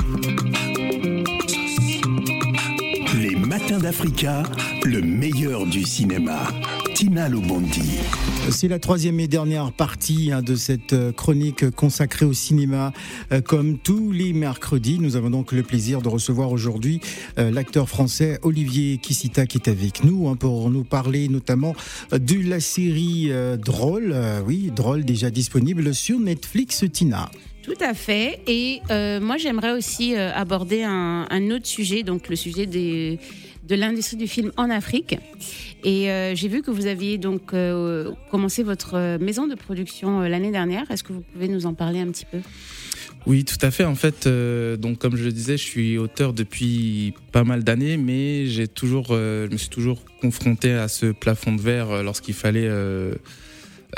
Les 3.20 3.36
matins 3.36 3.78
d'Africa, 3.78 4.42
le 4.84 5.00
meilleur 5.00 5.66
du 5.66 5.82
cinéma. 5.84 6.48
Tina 6.94 7.28
Lobondi. 7.28 7.98
C'est 8.50 8.68
la 8.68 8.78
troisième 8.78 9.18
et 9.18 9.26
dernière 9.26 9.72
partie 9.72 10.30
hein, 10.30 10.42
de 10.42 10.54
cette 10.54 10.92
euh, 10.92 11.10
chronique 11.10 11.68
consacrée 11.70 12.24
au 12.24 12.32
cinéma. 12.32 12.92
Euh, 13.32 13.40
Comme 13.40 13.78
tous 13.78 14.12
les 14.12 14.32
mercredis, 14.32 15.00
nous 15.00 15.16
avons 15.16 15.30
donc 15.30 15.50
le 15.50 15.64
plaisir 15.64 16.02
de 16.02 16.08
recevoir 16.08 16.52
aujourd'hui 16.52 17.00
euh, 17.38 17.50
l'acteur 17.50 17.88
français 17.88 18.38
Olivier 18.42 18.98
Kissita 18.98 19.44
qui 19.46 19.58
est 19.58 19.68
avec 19.68 20.04
nous 20.04 20.28
hein, 20.28 20.36
pour 20.36 20.70
nous 20.70 20.84
parler 20.84 21.26
notamment 21.28 21.74
de 22.12 22.48
la 22.48 22.60
série 22.60 23.30
Drôle, 23.58 24.14
oui, 24.46 24.70
Drôle 24.74 25.04
déjà 25.04 25.30
disponible 25.30 25.94
sur 25.94 26.20
Netflix, 26.20 26.84
Tina. 26.92 27.28
Tout 27.62 27.72
à 27.80 27.94
fait. 27.94 28.40
Et 28.46 28.82
euh, 28.90 29.20
moi, 29.20 29.36
j'aimerais 29.36 29.72
aussi 29.72 30.14
aborder 30.14 30.84
un, 30.84 31.26
un 31.28 31.50
autre 31.50 31.66
sujet, 31.66 32.02
donc 32.02 32.28
le 32.28 32.36
sujet 32.36 32.66
des, 32.66 33.18
de 33.66 33.74
l'industrie 33.74 34.16
du 34.16 34.28
film 34.28 34.52
en 34.56 34.70
Afrique. 34.70 35.16
Et 35.84 36.10
euh, 36.10 36.34
j'ai 36.34 36.48
vu 36.48 36.62
que 36.62 36.70
vous 36.70 36.86
aviez 36.86 37.18
donc 37.18 37.52
euh, 37.52 38.12
commencé 38.30 38.62
votre 38.62 39.18
maison 39.18 39.46
de 39.46 39.54
production 39.54 40.22
euh, 40.22 40.28
l'année 40.28 40.50
dernière. 40.50 40.90
Est-ce 40.90 41.04
que 41.04 41.12
vous 41.12 41.22
pouvez 41.32 41.48
nous 41.48 41.66
en 41.66 41.74
parler 41.74 42.00
un 42.00 42.08
petit 42.08 42.26
peu? 42.26 42.38
Oui, 43.26 43.44
tout 43.44 43.58
à 43.62 43.70
fait. 43.70 43.84
En 43.84 43.94
fait, 43.94 44.28
donc 44.28 44.98
comme 44.98 45.16
je 45.16 45.24
le 45.24 45.32
disais, 45.32 45.56
je 45.56 45.62
suis 45.62 45.96
auteur 45.96 46.34
depuis 46.34 47.14
pas 47.32 47.42
mal 47.42 47.64
d'années, 47.64 47.96
mais 47.96 48.46
j'ai 48.46 48.68
toujours, 48.68 49.06
je 49.08 49.50
me 49.50 49.56
suis 49.56 49.70
toujours 49.70 50.02
confronté 50.20 50.72
à 50.72 50.88
ce 50.88 51.06
plafond 51.06 51.54
de 51.54 51.60
verre 51.62 52.02
lorsqu'il 52.02 52.34
fallait 52.34 52.68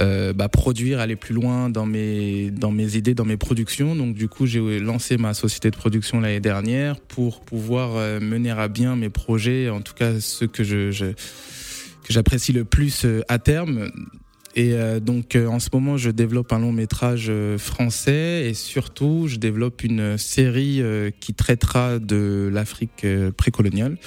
euh, 0.00 0.32
bah, 0.32 0.48
produire, 0.48 1.00
aller 1.00 1.16
plus 1.16 1.34
loin 1.34 1.70
dans 1.70 1.86
mes 1.86 2.50
dans 2.50 2.70
mes 2.70 2.96
idées, 2.96 3.14
dans 3.14 3.24
mes 3.24 3.36
productions. 3.36 3.94
Donc 3.94 4.14
du 4.14 4.28
coup, 4.28 4.46
j'ai 4.46 4.78
lancé 4.78 5.16
ma 5.16 5.34
société 5.34 5.70
de 5.70 5.76
production 5.76 6.20
l'année 6.20 6.40
dernière 6.40 7.00
pour 7.00 7.40
pouvoir 7.40 7.96
euh, 7.96 8.20
mener 8.20 8.50
à 8.50 8.68
bien 8.68 8.96
mes 8.96 9.10
projets, 9.10 9.70
en 9.70 9.80
tout 9.80 9.94
cas 9.94 10.20
ceux 10.20 10.46
que 10.46 10.64
je, 10.64 10.90
je 10.90 11.06
que 11.06 12.12
j'apprécie 12.12 12.52
le 12.52 12.64
plus 12.64 13.04
euh, 13.04 13.22
à 13.28 13.38
terme. 13.38 13.90
Et 14.56 14.72
euh, 14.72 15.00
donc 15.00 15.36
euh, 15.36 15.46
en 15.46 15.60
ce 15.60 15.68
moment, 15.70 15.98
je 15.98 16.10
développe 16.10 16.50
un 16.50 16.58
long 16.58 16.72
métrage 16.72 17.26
euh, 17.28 17.58
français 17.58 18.48
et 18.48 18.54
surtout, 18.54 19.26
je 19.28 19.36
développe 19.36 19.84
une 19.84 20.16
série 20.16 20.82
qui 21.20 21.34
traitera 21.34 21.98
de 21.98 22.48
l'Afrique 22.52 23.06
précoloniale. 23.36 23.98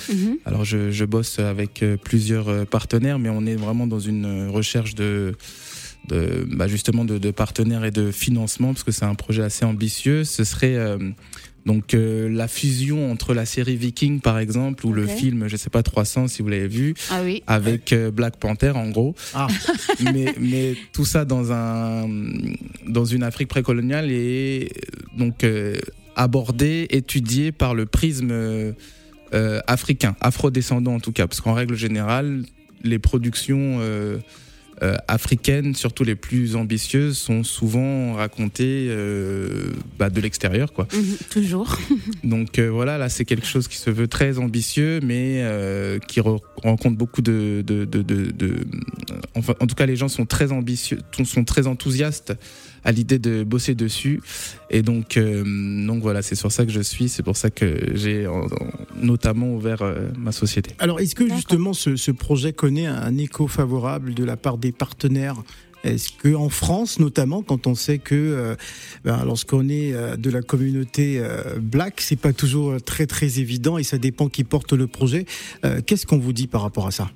Alors 0.46 0.66
je, 0.66 0.90
je 0.90 1.06
bosse 1.06 1.38
avec 1.40 1.84
plusieurs 2.04 2.66
partenaires, 2.66 3.20
mais 3.20 3.30
on 3.30 3.46
est 3.46 3.56
vraiment 3.56 3.86
dans 3.86 4.00
une 4.00 4.48
recherche 4.50 4.96
de, 4.96 5.36
de 6.10 6.46
bah, 6.52 6.68
justement 6.68 7.06
de, 7.06 7.18
de 7.18 7.32
partenaires 7.32 7.86
et 7.86 7.92
de 7.92 8.12
financement 8.12 8.74
parce 8.74 8.84
que 8.84 8.92
c'est 8.92 9.06
un 9.06 9.16
projet 9.16 9.44
assez 9.44 9.64
ambitieux. 9.66 10.24
Ce 10.24 10.44
serait 10.44 10.76
euh, 10.76 10.98
donc 11.66 11.94
euh, 11.94 12.30
la 12.30 12.48
fusion 12.48 13.12
entre 13.12 13.34
la 13.34 13.46
série 13.46 13.76
Viking 13.76 14.22
par 14.22 14.40
exemple 14.40 14.86
ou 14.86 14.94
le 14.94 15.06
film, 15.08 15.48
je 15.48 15.56
sais 15.56 15.70
pas 15.70 15.84
300 15.84 16.28
si 16.28 16.42
vous 16.42 16.48
l'avez 16.50 16.68
vu, 16.68 16.94
Ah 17.12 17.22
oui. 17.24 17.44
avec 17.48 17.94
euh, 17.94 18.12
Black 18.12 18.38
Panther 18.38 18.72
en 18.72 18.90
gros. 18.90 19.16
mais, 20.14 20.34
mais 20.40 20.76
tout 20.94 21.06
ça 21.06 21.26
dans 21.26 21.52
un 21.52 22.08
dans 22.88 23.06
une 23.06 23.24
Afrique 23.24 23.50
précoloniale 23.50 24.10
et 24.12 24.72
donc 25.18 25.44
euh, 25.44 25.76
abordé, 26.16 26.88
étudié 26.90 27.52
par 27.52 27.76
le 27.76 27.86
prisme 27.86 28.34
africain, 29.68 30.16
afrodescendant 30.22 30.96
en 30.96 31.00
tout 31.00 31.12
cas, 31.12 31.28
parce 31.28 31.40
qu'en 31.40 31.54
règle 31.54 31.76
générale, 31.76 32.44
les 32.84 32.98
productions 33.00 33.80
euh, 34.82 34.96
africaines, 35.08 35.76
surtout 35.76 36.04
les 36.04 36.16
plus 36.16 36.56
ambitieuses, 36.56 37.18
sont 37.18 37.44
souvent 37.44 38.14
racontées 38.14 38.88
euh, 38.90 39.72
bah, 39.98 40.10
de 40.10 40.22
l'extérieur, 40.22 40.72
quoi. 40.74 40.88
Mhm, 40.94 41.18
toujours. 41.30 41.78
Donc 42.24 42.60
euh, 42.60 42.70
voilà, 42.70 42.98
là 42.98 43.10
c'est 43.10 43.26
quelque 43.26 43.46
chose 43.48 43.68
qui 43.68 43.78
se 43.78 43.90
veut 43.90 44.08
très 44.08 44.38
ambitieux, 44.40 45.00
mais 45.04 45.44
qui 46.08 46.20
re- 46.22 46.42
rencontre 46.64 46.98
beaucoup 46.98 47.22
de, 47.22 47.64
de, 47.66 47.86
de, 47.86 48.02
de- 48.02 48.32
de- 48.32 48.56
enfin, 49.36 49.54
en 49.60 49.68
tout 49.68 49.76
cas 49.76 49.86
les 49.86 49.96
gens 49.96 50.08
sont 50.08 50.26
très 50.26 50.52
ambitieux, 50.52 51.00
sont 51.24 51.44
très 51.44 51.68
enthousiastes 51.68 52.34
à 52.90 52.92
l'idée 52.92 53.20
de 53.20 53.44
bosser 53.44 53.76
dessus, 53.76 54.20
et 54.72 54.82
donc 54.82 55.16
euh, 55.18 55.44
donc 55.88 56.02
voilà, 56.02 56.22
c'est 56.22 56.36
sur 56.44 56.52
ça 56.52 56.66
que 56.66 56.72
je 56.72 56.82
suis, 56.82 57.08
c'est 57.08 57.24
pour 57.24 57.38
ça 57.38 57.50
que 57.52 57.68
j'ai 57.94 58.26
en- 58.26 58.46
en- 58.46 58.72
notamment 59.12 59.54
ouvert 59.58 59.82
euh, 59.84 60.10
ma 60.18 60.32
société. 60.32 60.72
Alors, 60.80 61.00
est-ce 61.00 61.14
que 61.14 61.28
justement 61.38 61.74
ce, 61.74 61.96
ce 61.96 62.12
projet 62.12 62.52
connaît 62.52 62.88
un 62.88 63.16
écho 63.18 63.48
favorable 63.48 64.14
de 64.16 64.24
la 64.24 64.38
part 64.38 64.58
des 64.58 64.72
partenaires? 64.72 65.38
Est-ce 65.86 66.12
que 66.12 66.34
en 66.36 66.50
France, 66.50 67.00
notamment, 67.00 67.42
quand 67.42 67.66
on 67.68 67.76
sait 67.76 68.00
que 68.00 68.16
euh, 68.16 68.56
ben, 69.06 69.24
lorsqu'on 69.24 69.70
est 69.70 69.94
euh, 69.94 70.18
de 70.18 70.30
la 70.30 70.42
communauté 70.42 71.20
euh, 71.20 71.56
black, 71.62 72.02
c'est 72.02 72.20
pas 72.20 72.34
toujours 72.34 72.82
très 72.84 73.06
très 73.06 73.40
évident 73.40 73.78
et 73.78 73.84
ça 73.84 73.98
dépend 73.98 74.28
qui 74.30 74.44
porte 74.44 74.74
le 74.74 74.88
projet. 74.88 75.24
Euh, 75.64 75.80
Qu'est-ce 75.86 76.06
qu'on 76.06 76.18
vous 76.20 76.34
dit 76.34 76.48
par 76.48 76.64
rapport 76.64 76.88
à 76.88 76.92
ça? 76.92 77.10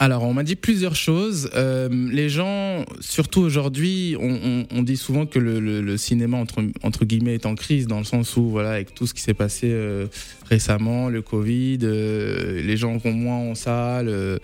Alors, 0.00 0.22
on 0.22 0.32
m'a 0.32 0.44
dit 0.44 0.54
plusieurs 0.54 0.94
choses. 0.94 1.50
Euh, 1.56 1.88
les 2.12 2.28
gens, 2.28 2.84
surtout 3.00 3.40
aujourd'hui, 3.40 4.16
on, 4.20 4.30
on- 4.30 4.66
on 4.72 4.82
dit 4.82 4.96
souvent 4.96 5.26
que 5.26 5.40
le, 5.40 5.58
le- 5.58 5.80
le 5.80 5.96
cinéma 5.96 6.36
entre, 6.36 6.62
entre 6.84 7.04
guillemets 7.04 7.34
est 7.34 7.46
en 7.46 7.56
crise 7.56 7.88
dans 7.88 7.98
le 7.98 8.04
sens 8.04 8.36
où, 8.36 8.48
voilà, 8.48 8.70
avec 8.72 8.94
tout 8.94 9.08
ce 9.08 9.14
qui 9.14 9.22
s'est 9.22 9.34
passé 9.34 9.70
euh, 9.72 10.06
récemment, 10.48 11.08
le 11.08 11.20
Covid, 11.20 11.78
euh, 11.82 12.62
les 12.62 12.76
gens 12.76 12.96
vont 12.96 13.12
moins 13.12 13.38
en 13.38 13.54
salle. 13.56 14.08
euh, 14.08 14.38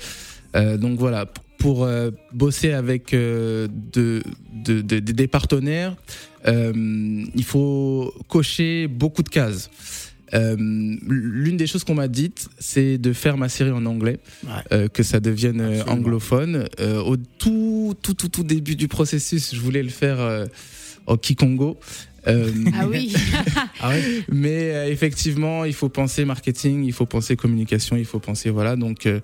euh, 0.57 0.77
donc 0.77 0.99
voilà, 0.99 1.27
pour 1.59 1.85
euh, 1.85 2.11
bosser 2.33 2.73
avec 2.73 3.13
de, 3.13 3.69
de- 3.93 4.23
de- 4.65 4.81
de- 4.83 4.99
des 5.13 5.27
partenaires, 5.29 5.95
il 6.47 7.45
faut 7.45 8.13
cocher 8.29 8.87
beaucoup 8.89 9.23
de 9.23 9.29
cases. 9.31 9.71
Euh, 10.35 10.57
L'une 10.57 11.57
des 11.57 11.67
choses 11.67 11.85
qu'on 11.85 11.95
m'a 11.95 12.09
dites, 12.09 12.49
c'est 12.59 12.99
de 12.99 13.13
faire 13.13 13.37
ma 13.37 13.49
série 13.49 13.71
en 13.71 13.87
anglais, 13.87 14.19
euh, 14.73 14.89
que 14.89 15.03
ça 15.03 15.21
devienne 15.21 15.61
euh, 15.61 15.85
anglophone. 15.85 16.67
Euh, 16.81 17.01
au 17.01 17.17
tout, 17.17 17.95
tout, 18.03 18.15
tout, 18.15 18.29
tout 18.29 18.45
début 18.45 18.77
du 18.77 18.89
processus, 18.89 19.55
je 19.55 19.61
voulais 19.61 19.83
le 19.83 19.91
faire 19.91 20.21
euh, 20.21 20.47
au 21.07 21.17
Kikongo. 21.17 21.79
Euh, 22.27 22.51
Ah 22.75 22.87
oui. 22.89 23.13
mais 24.33 24.71
euh, 24.73 24.91
effectivement, 24.91 25.65
il 25.65 25.75
faut 25.75 25.91
penser 25.91 26.25
marketing, 26.25 26.85
il 26.85 26.93
faut 26.93 27.07
penser 27.07 27.37
communication, 27.37 27.97
il 27.97 28.07
faut 28.07 28.19
penser 28.19 28.51
voilà. 28.51 28.77
Donc 28.77 29.07
euh, 29.07 29.21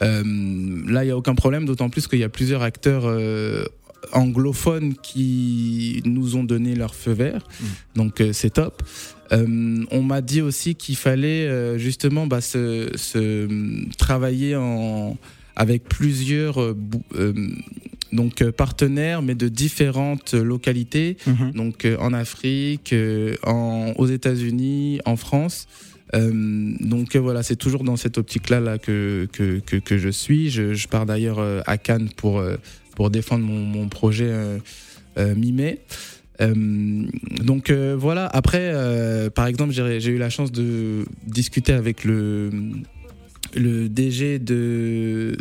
là, 0.00 1.04
il 1.04 1.08
y 1.08 1.10
a 1.10 1.16
aucun 1.16 1.34
problème, 1.34 1.64
d'autant 1.64 1.90
plus 1.90 2.08
qu'il 2.08 2.18
y 2.18 2.24
a 2.24 2.28
plusieurs 2.28 2.62
acteurs 2.62 3.04
euh, 3.06 3.64
anglophones 4.12 4.94
qui 5.02 6.02
nous 6.04 6.36
ont 6.36 6.44
donné 6.44 6.74
leur 6.74 6.94
feu 6.94 7.12
vert. 7.12 7.46
Donc 7.94 8.20
euh, 8.20 8.32
c'est 8.32 8.50
top. 8.50 8.82
Euh, 9.32 9.84
on 9.90 10.02
m'a 10.02 10.20
dit 10.20 10.40
aussi 10.42 10.74
qu'il 10.74 10.96
fallait 10.96 11.46
euh, 11.46 11.78
justement 11.78 12.26
bah, 12.26 12.40
se, 12.40 12.90
se, 12.96 13.46
travailler 13.96 14.56
en 14.56 15.16
avec 15.56 15.84
plusieurs 15.84 16.74
donc 18.12 18.42
partenaires, 18.50 19.20
mais 19.22 19.34
de 19.34 19.48
différentes 19.48 20.34
localités, 20.34 21.16
Mhm. 21.26 21.52
donc 21.52 21.86
en 21.98 22.12
Afrique, 22.12 22.94
en, 23.44 23.92
aux 23.96 24.06
États-Unis, 24.06 25.00
en 25.04 25.16
France. 25.16 25.66
Euh, 26.14 26.72
donc 26.80 27.14
euh, 27.14 27.20
voilà, 27.20 27.42
c'est 27.42 27.56
toujours 27.56 27.84
dans 27.84 27.96
cette 27.96 28.18
optique-là 28.18 28.60
là 28.60 28.78
que, 28.78 29.28
que, 29.32 29.60
que, 29.60 29.76
que 29.76 29.98
je 29.98 30.08
suis. 30.08 30.50
Je, 30.50 30.74
je 30.74 30.88
pars 30.88 31.06
d'ailleurs 31.06 31.38
euh, 31.38 31.60
à 31.66 31.78
Cannes 31.78 32.08
pour, 32.16 32.42
pour 32.96 33.10
défendre 33.10 33.44
mon, 33.44 33.60
mon 33.60 33.88
projet 33.88 34.28
euh, 34.28 34.58
euh, 35.18 35.34
mi-mai. 35.34 35.80
Euh, 36.40 37.06
donc 37.42 37.70
euh, 37.70 37.96
voilà, 37.98 38.26
après, 38.26 38.70
euh, 38.72 39.30
par 39.30 39.46
exemple, 39.46 39.72
j'ai 39.72 40.10
eu 40.10 40.18
la 40.18 40.30
chance 40.30 40.52
de 40.52 41.04
discuter 41.26 41.72
avec 41.72 42.04
le, 42.04 42.50
le 43.54 43.88
DG 43.88 44.38
de, 44.38 45.36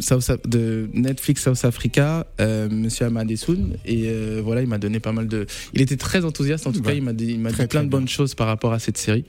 South, 0.00 0.30
de 0.46 0.88
Netflix 0.92 1.42
South 1.42 1.64
Africa, 1.64 2.26
Monsieur 2.70 3.06
Amadessoun, 3.06 3.76
et 3.84 4.12
voilà, 4.42 4.62
il 4.62 4.68
m'a 4.68 4.78
donné 4.78 5.00
pas 5.00 5.12
mal 5.12 5.26
de. 5.26 5.46
Il 5.74 5.80
était 5.80 5.96
très 5.96 6.24
enthousiaste, 6.24 6.66
en 6.66 6.72
tout 6.72 6.82
cas, 6.82 6.92
il 6.92 7.02
m'a 7.02 7.12
dit, 7.12 7.32
il 7.32 7.40
m'a 7.40 7.50
dit 7.50 7.66
plein 7.66 7.84
de 7.84 7.88
bonnes 7.88 8.08
choses 8.08 8.34
par 8.34 8.46
rapport 8.46 8.72
à 8.72 8.78
cette 8.78 8.98
série, 8.98 9.24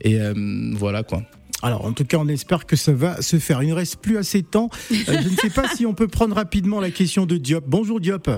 et 0.00 0.18
voilà 0.74 1.02
quoi. 1.02 1.22
Alors, 1.62 1.84
en 1.84 1.92
tout 1.92 2.04
cas, 2.04 2.16
on 2.18 2.28
espère 2.28 2.64
que 2.66 2.76
ça 2.76 2.92
va 2.92 3.20
se 3.20 3.38
faire. 3.38 3.62
Il 3.62 3.68
ne 3.70 3.74
reste 3.74 4.00
plus 4.00 4.16
assez 4.16 4.42
de 4.42 4.46
temps. 4.46 4.68
Euh, 4.90 4.94
je 5.08 5.12
ne 5.28 5.36
sais 5.36 5.50
pas 5.50 5.68
si 5.68 5.84
on 5.86 5.92
peut 5.94 6.08
prendre 6.08 6.34
rapidement 6.34 6.80
la 6.80 6.90
question 6.90 7.26
de 7.26 7.36
Diop. 7.36 7.64
Bonjour 7.66 8.00
Diop. 8.00 8.28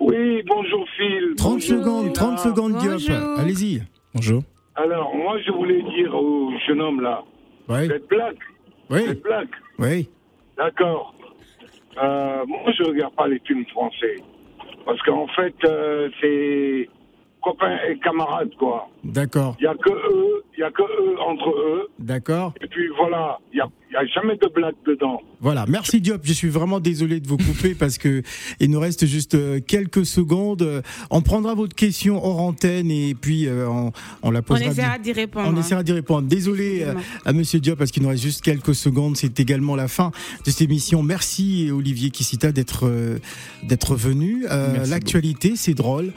Oui, 0.00 0.42
bonjour 0.46 0.84
Phil. 0.96 1.34
30 1.36 1.52
Bonjour, 1.52 1.78
secondes, 1.78 2.12
30 2.12 2.28
Nina. 2.30 2.42
secondes 2.42 2.76
Diop. 2.78 3.00
Allez-y. 3.38 3.82
Bonjour. 4.14 4.42
Alors, 4.76 5.14
moi, 5.14 5.36
je 5.46 5.52
voulais 5.52 5.82
dire 5.82 6.14
au 6.14 6.50
jeune 6.66 6.80
homme 6.80 7.00
là, 7.00 7.22
Oui. 7.68 7.86
vous 7.86 7.92
êtes 7.92 8.08
black 8.08 8.36
Oui. 8.90 9.00
Vous 9.04 9.10
êtes 9.12 9.22
black 9.22 9.48
Oui. 9.78 10.08
D'accord. 10.56 11.14
Euh, 12.02 12.44
moi, 12.46 12.72
je 12.76 12.84
regarde 12.84 13.14
pas 13.14 13.28
les 13.28 13.40
films 13.46 13.66
français. 13.66 14.16
Parce 14.86 15.00
qu'en 15.02 15.26
fait, 15.28 15.54
euh, 15.64 16.08
c'est 16.20 16.88
copains 17.42 17.78
et 17.88 17.98
camarades, 17.98 18.50
quoi. 18.58 18.88
D'accord. 19.04 19.56
Il 19.60 19.64
y 19.64 19.66
a 19.66 19.74
que 19.74 19.90
eux, 19.90 20.44
il 20.56 20.60
y 20.60 20.62
a 20.62 20.70
que 20.70 20.82
eux 20.82 21.16
entre 21.26 21.50
eux. 21.50 21.88
D'accord. 21.98 22.52
Et 22.62 22.66
puis 22.66 22.88
voilà, 22.96 23.38
il 23.52 23.58
y 23.58 23.60
a, 23.60 23.68
il 23.90 23.94
y 23.94 23.96
a 23.96 24.04
jamais 24.06 24.36
de 24.36 24.46
blague 24.54 24.74
dedans. 24.86 25.20
Voilà, 25.40 25.64
merci 25.66 26.00
Diop. 26.02 26.20
Je 26.22 26.34
suis 26.34 26.50
vraiment 26.50 26.80
désolé 26.80 27.18
de 27.20 27.26
vous 27.26 27.38
couper 27.38 27.74
parce 27.74 27.96
que 27.96 28.22
il 28.60 28.70
nous 28.70 28.78
reste 28.80 29.06
juste 29.06 29.34
euh, 29.34 29.58
quelques 29.66 30.04
secondes. 30.04 30.62
Euh, 30.62 30.82
On 31.10 31.22
prendra 31.22 31.54
votre 31.54 31.74
question 31.74 32.22
hors 32.22 32.40
antenne 32.40 32.90
et 32.90 33.14
puis 33.14 33.46
euh, 33.46 33.66
on, 33.68 33.90
on 34.22 34.30
la 34.30 34.40
On 34.40 34.42
posera. 34.42 34.70
essaiera 34.70 34.98
d'y 34.98 35.12
répondre. 35.12 35.48
On 35.50 35.56
hein. 35.56 35.60
essaiera 35.60 35.82
d'y 35.82 35.92
répondre. 35.92 36.28
Désolé 36.28 36.84
à 37.24 37.32
Monsieur 37.32 37.58
Diop 37.60 37.78
parce 37.78 37.90
qu'il 37.90 38.02
nous 38.02 38.10
reste 38.10 38.22
juste 38.22 38.42
quelques 38.44 38.74
secondes. 38.74 39.16
C'est 39.16 39.40
également 39.40 39.76
la 39.76 39.88
fin 39.88 40.10
de 40.44 40.50
cette 40.50 40.60
émission. 40.60 41.02
Merci 41.02 41.70
Olivier 41.72 42.10
Kissita 42.10 42.52
d'être 42.52 42.86
euh, 42.86 43.18
d'être 43.62 43.94
venu. 43.94 44.44
Euh, 44.50 44.84
L'actualité, 44.86 45.54
c'est 45.56 45.74
drôle. 45.74 46.12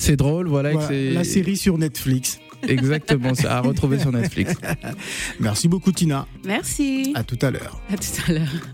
C'est 0.00 0.16
drôle, 0.16 0.48
voilà. 0.48 0.72
que 0.72 1.12
la 1.14 1.24
série 1.24 1.58
sur 1.58 1.76
Netflix. 1.76 2.40
Exactement, 2.66 3.34
c'est 3.34 3.46
à 3.46 3.60
retrouver 3.60 3.98
sur 3.98 4.10
Netflix. 4.10 4.54
Merci 5.40 5.68
beaucoup 5.68 5.92
Tina. 5.92 6.26
Merci. 6.44 7.12
À 7.14 7.22
tout 7.22 7.38
à 7.42 7.50
l'heure. 7.50 7.80
À 7.90 7.96
tout 7.96 8.22
à 8.28 8.32
l'heure. 8.32 8.70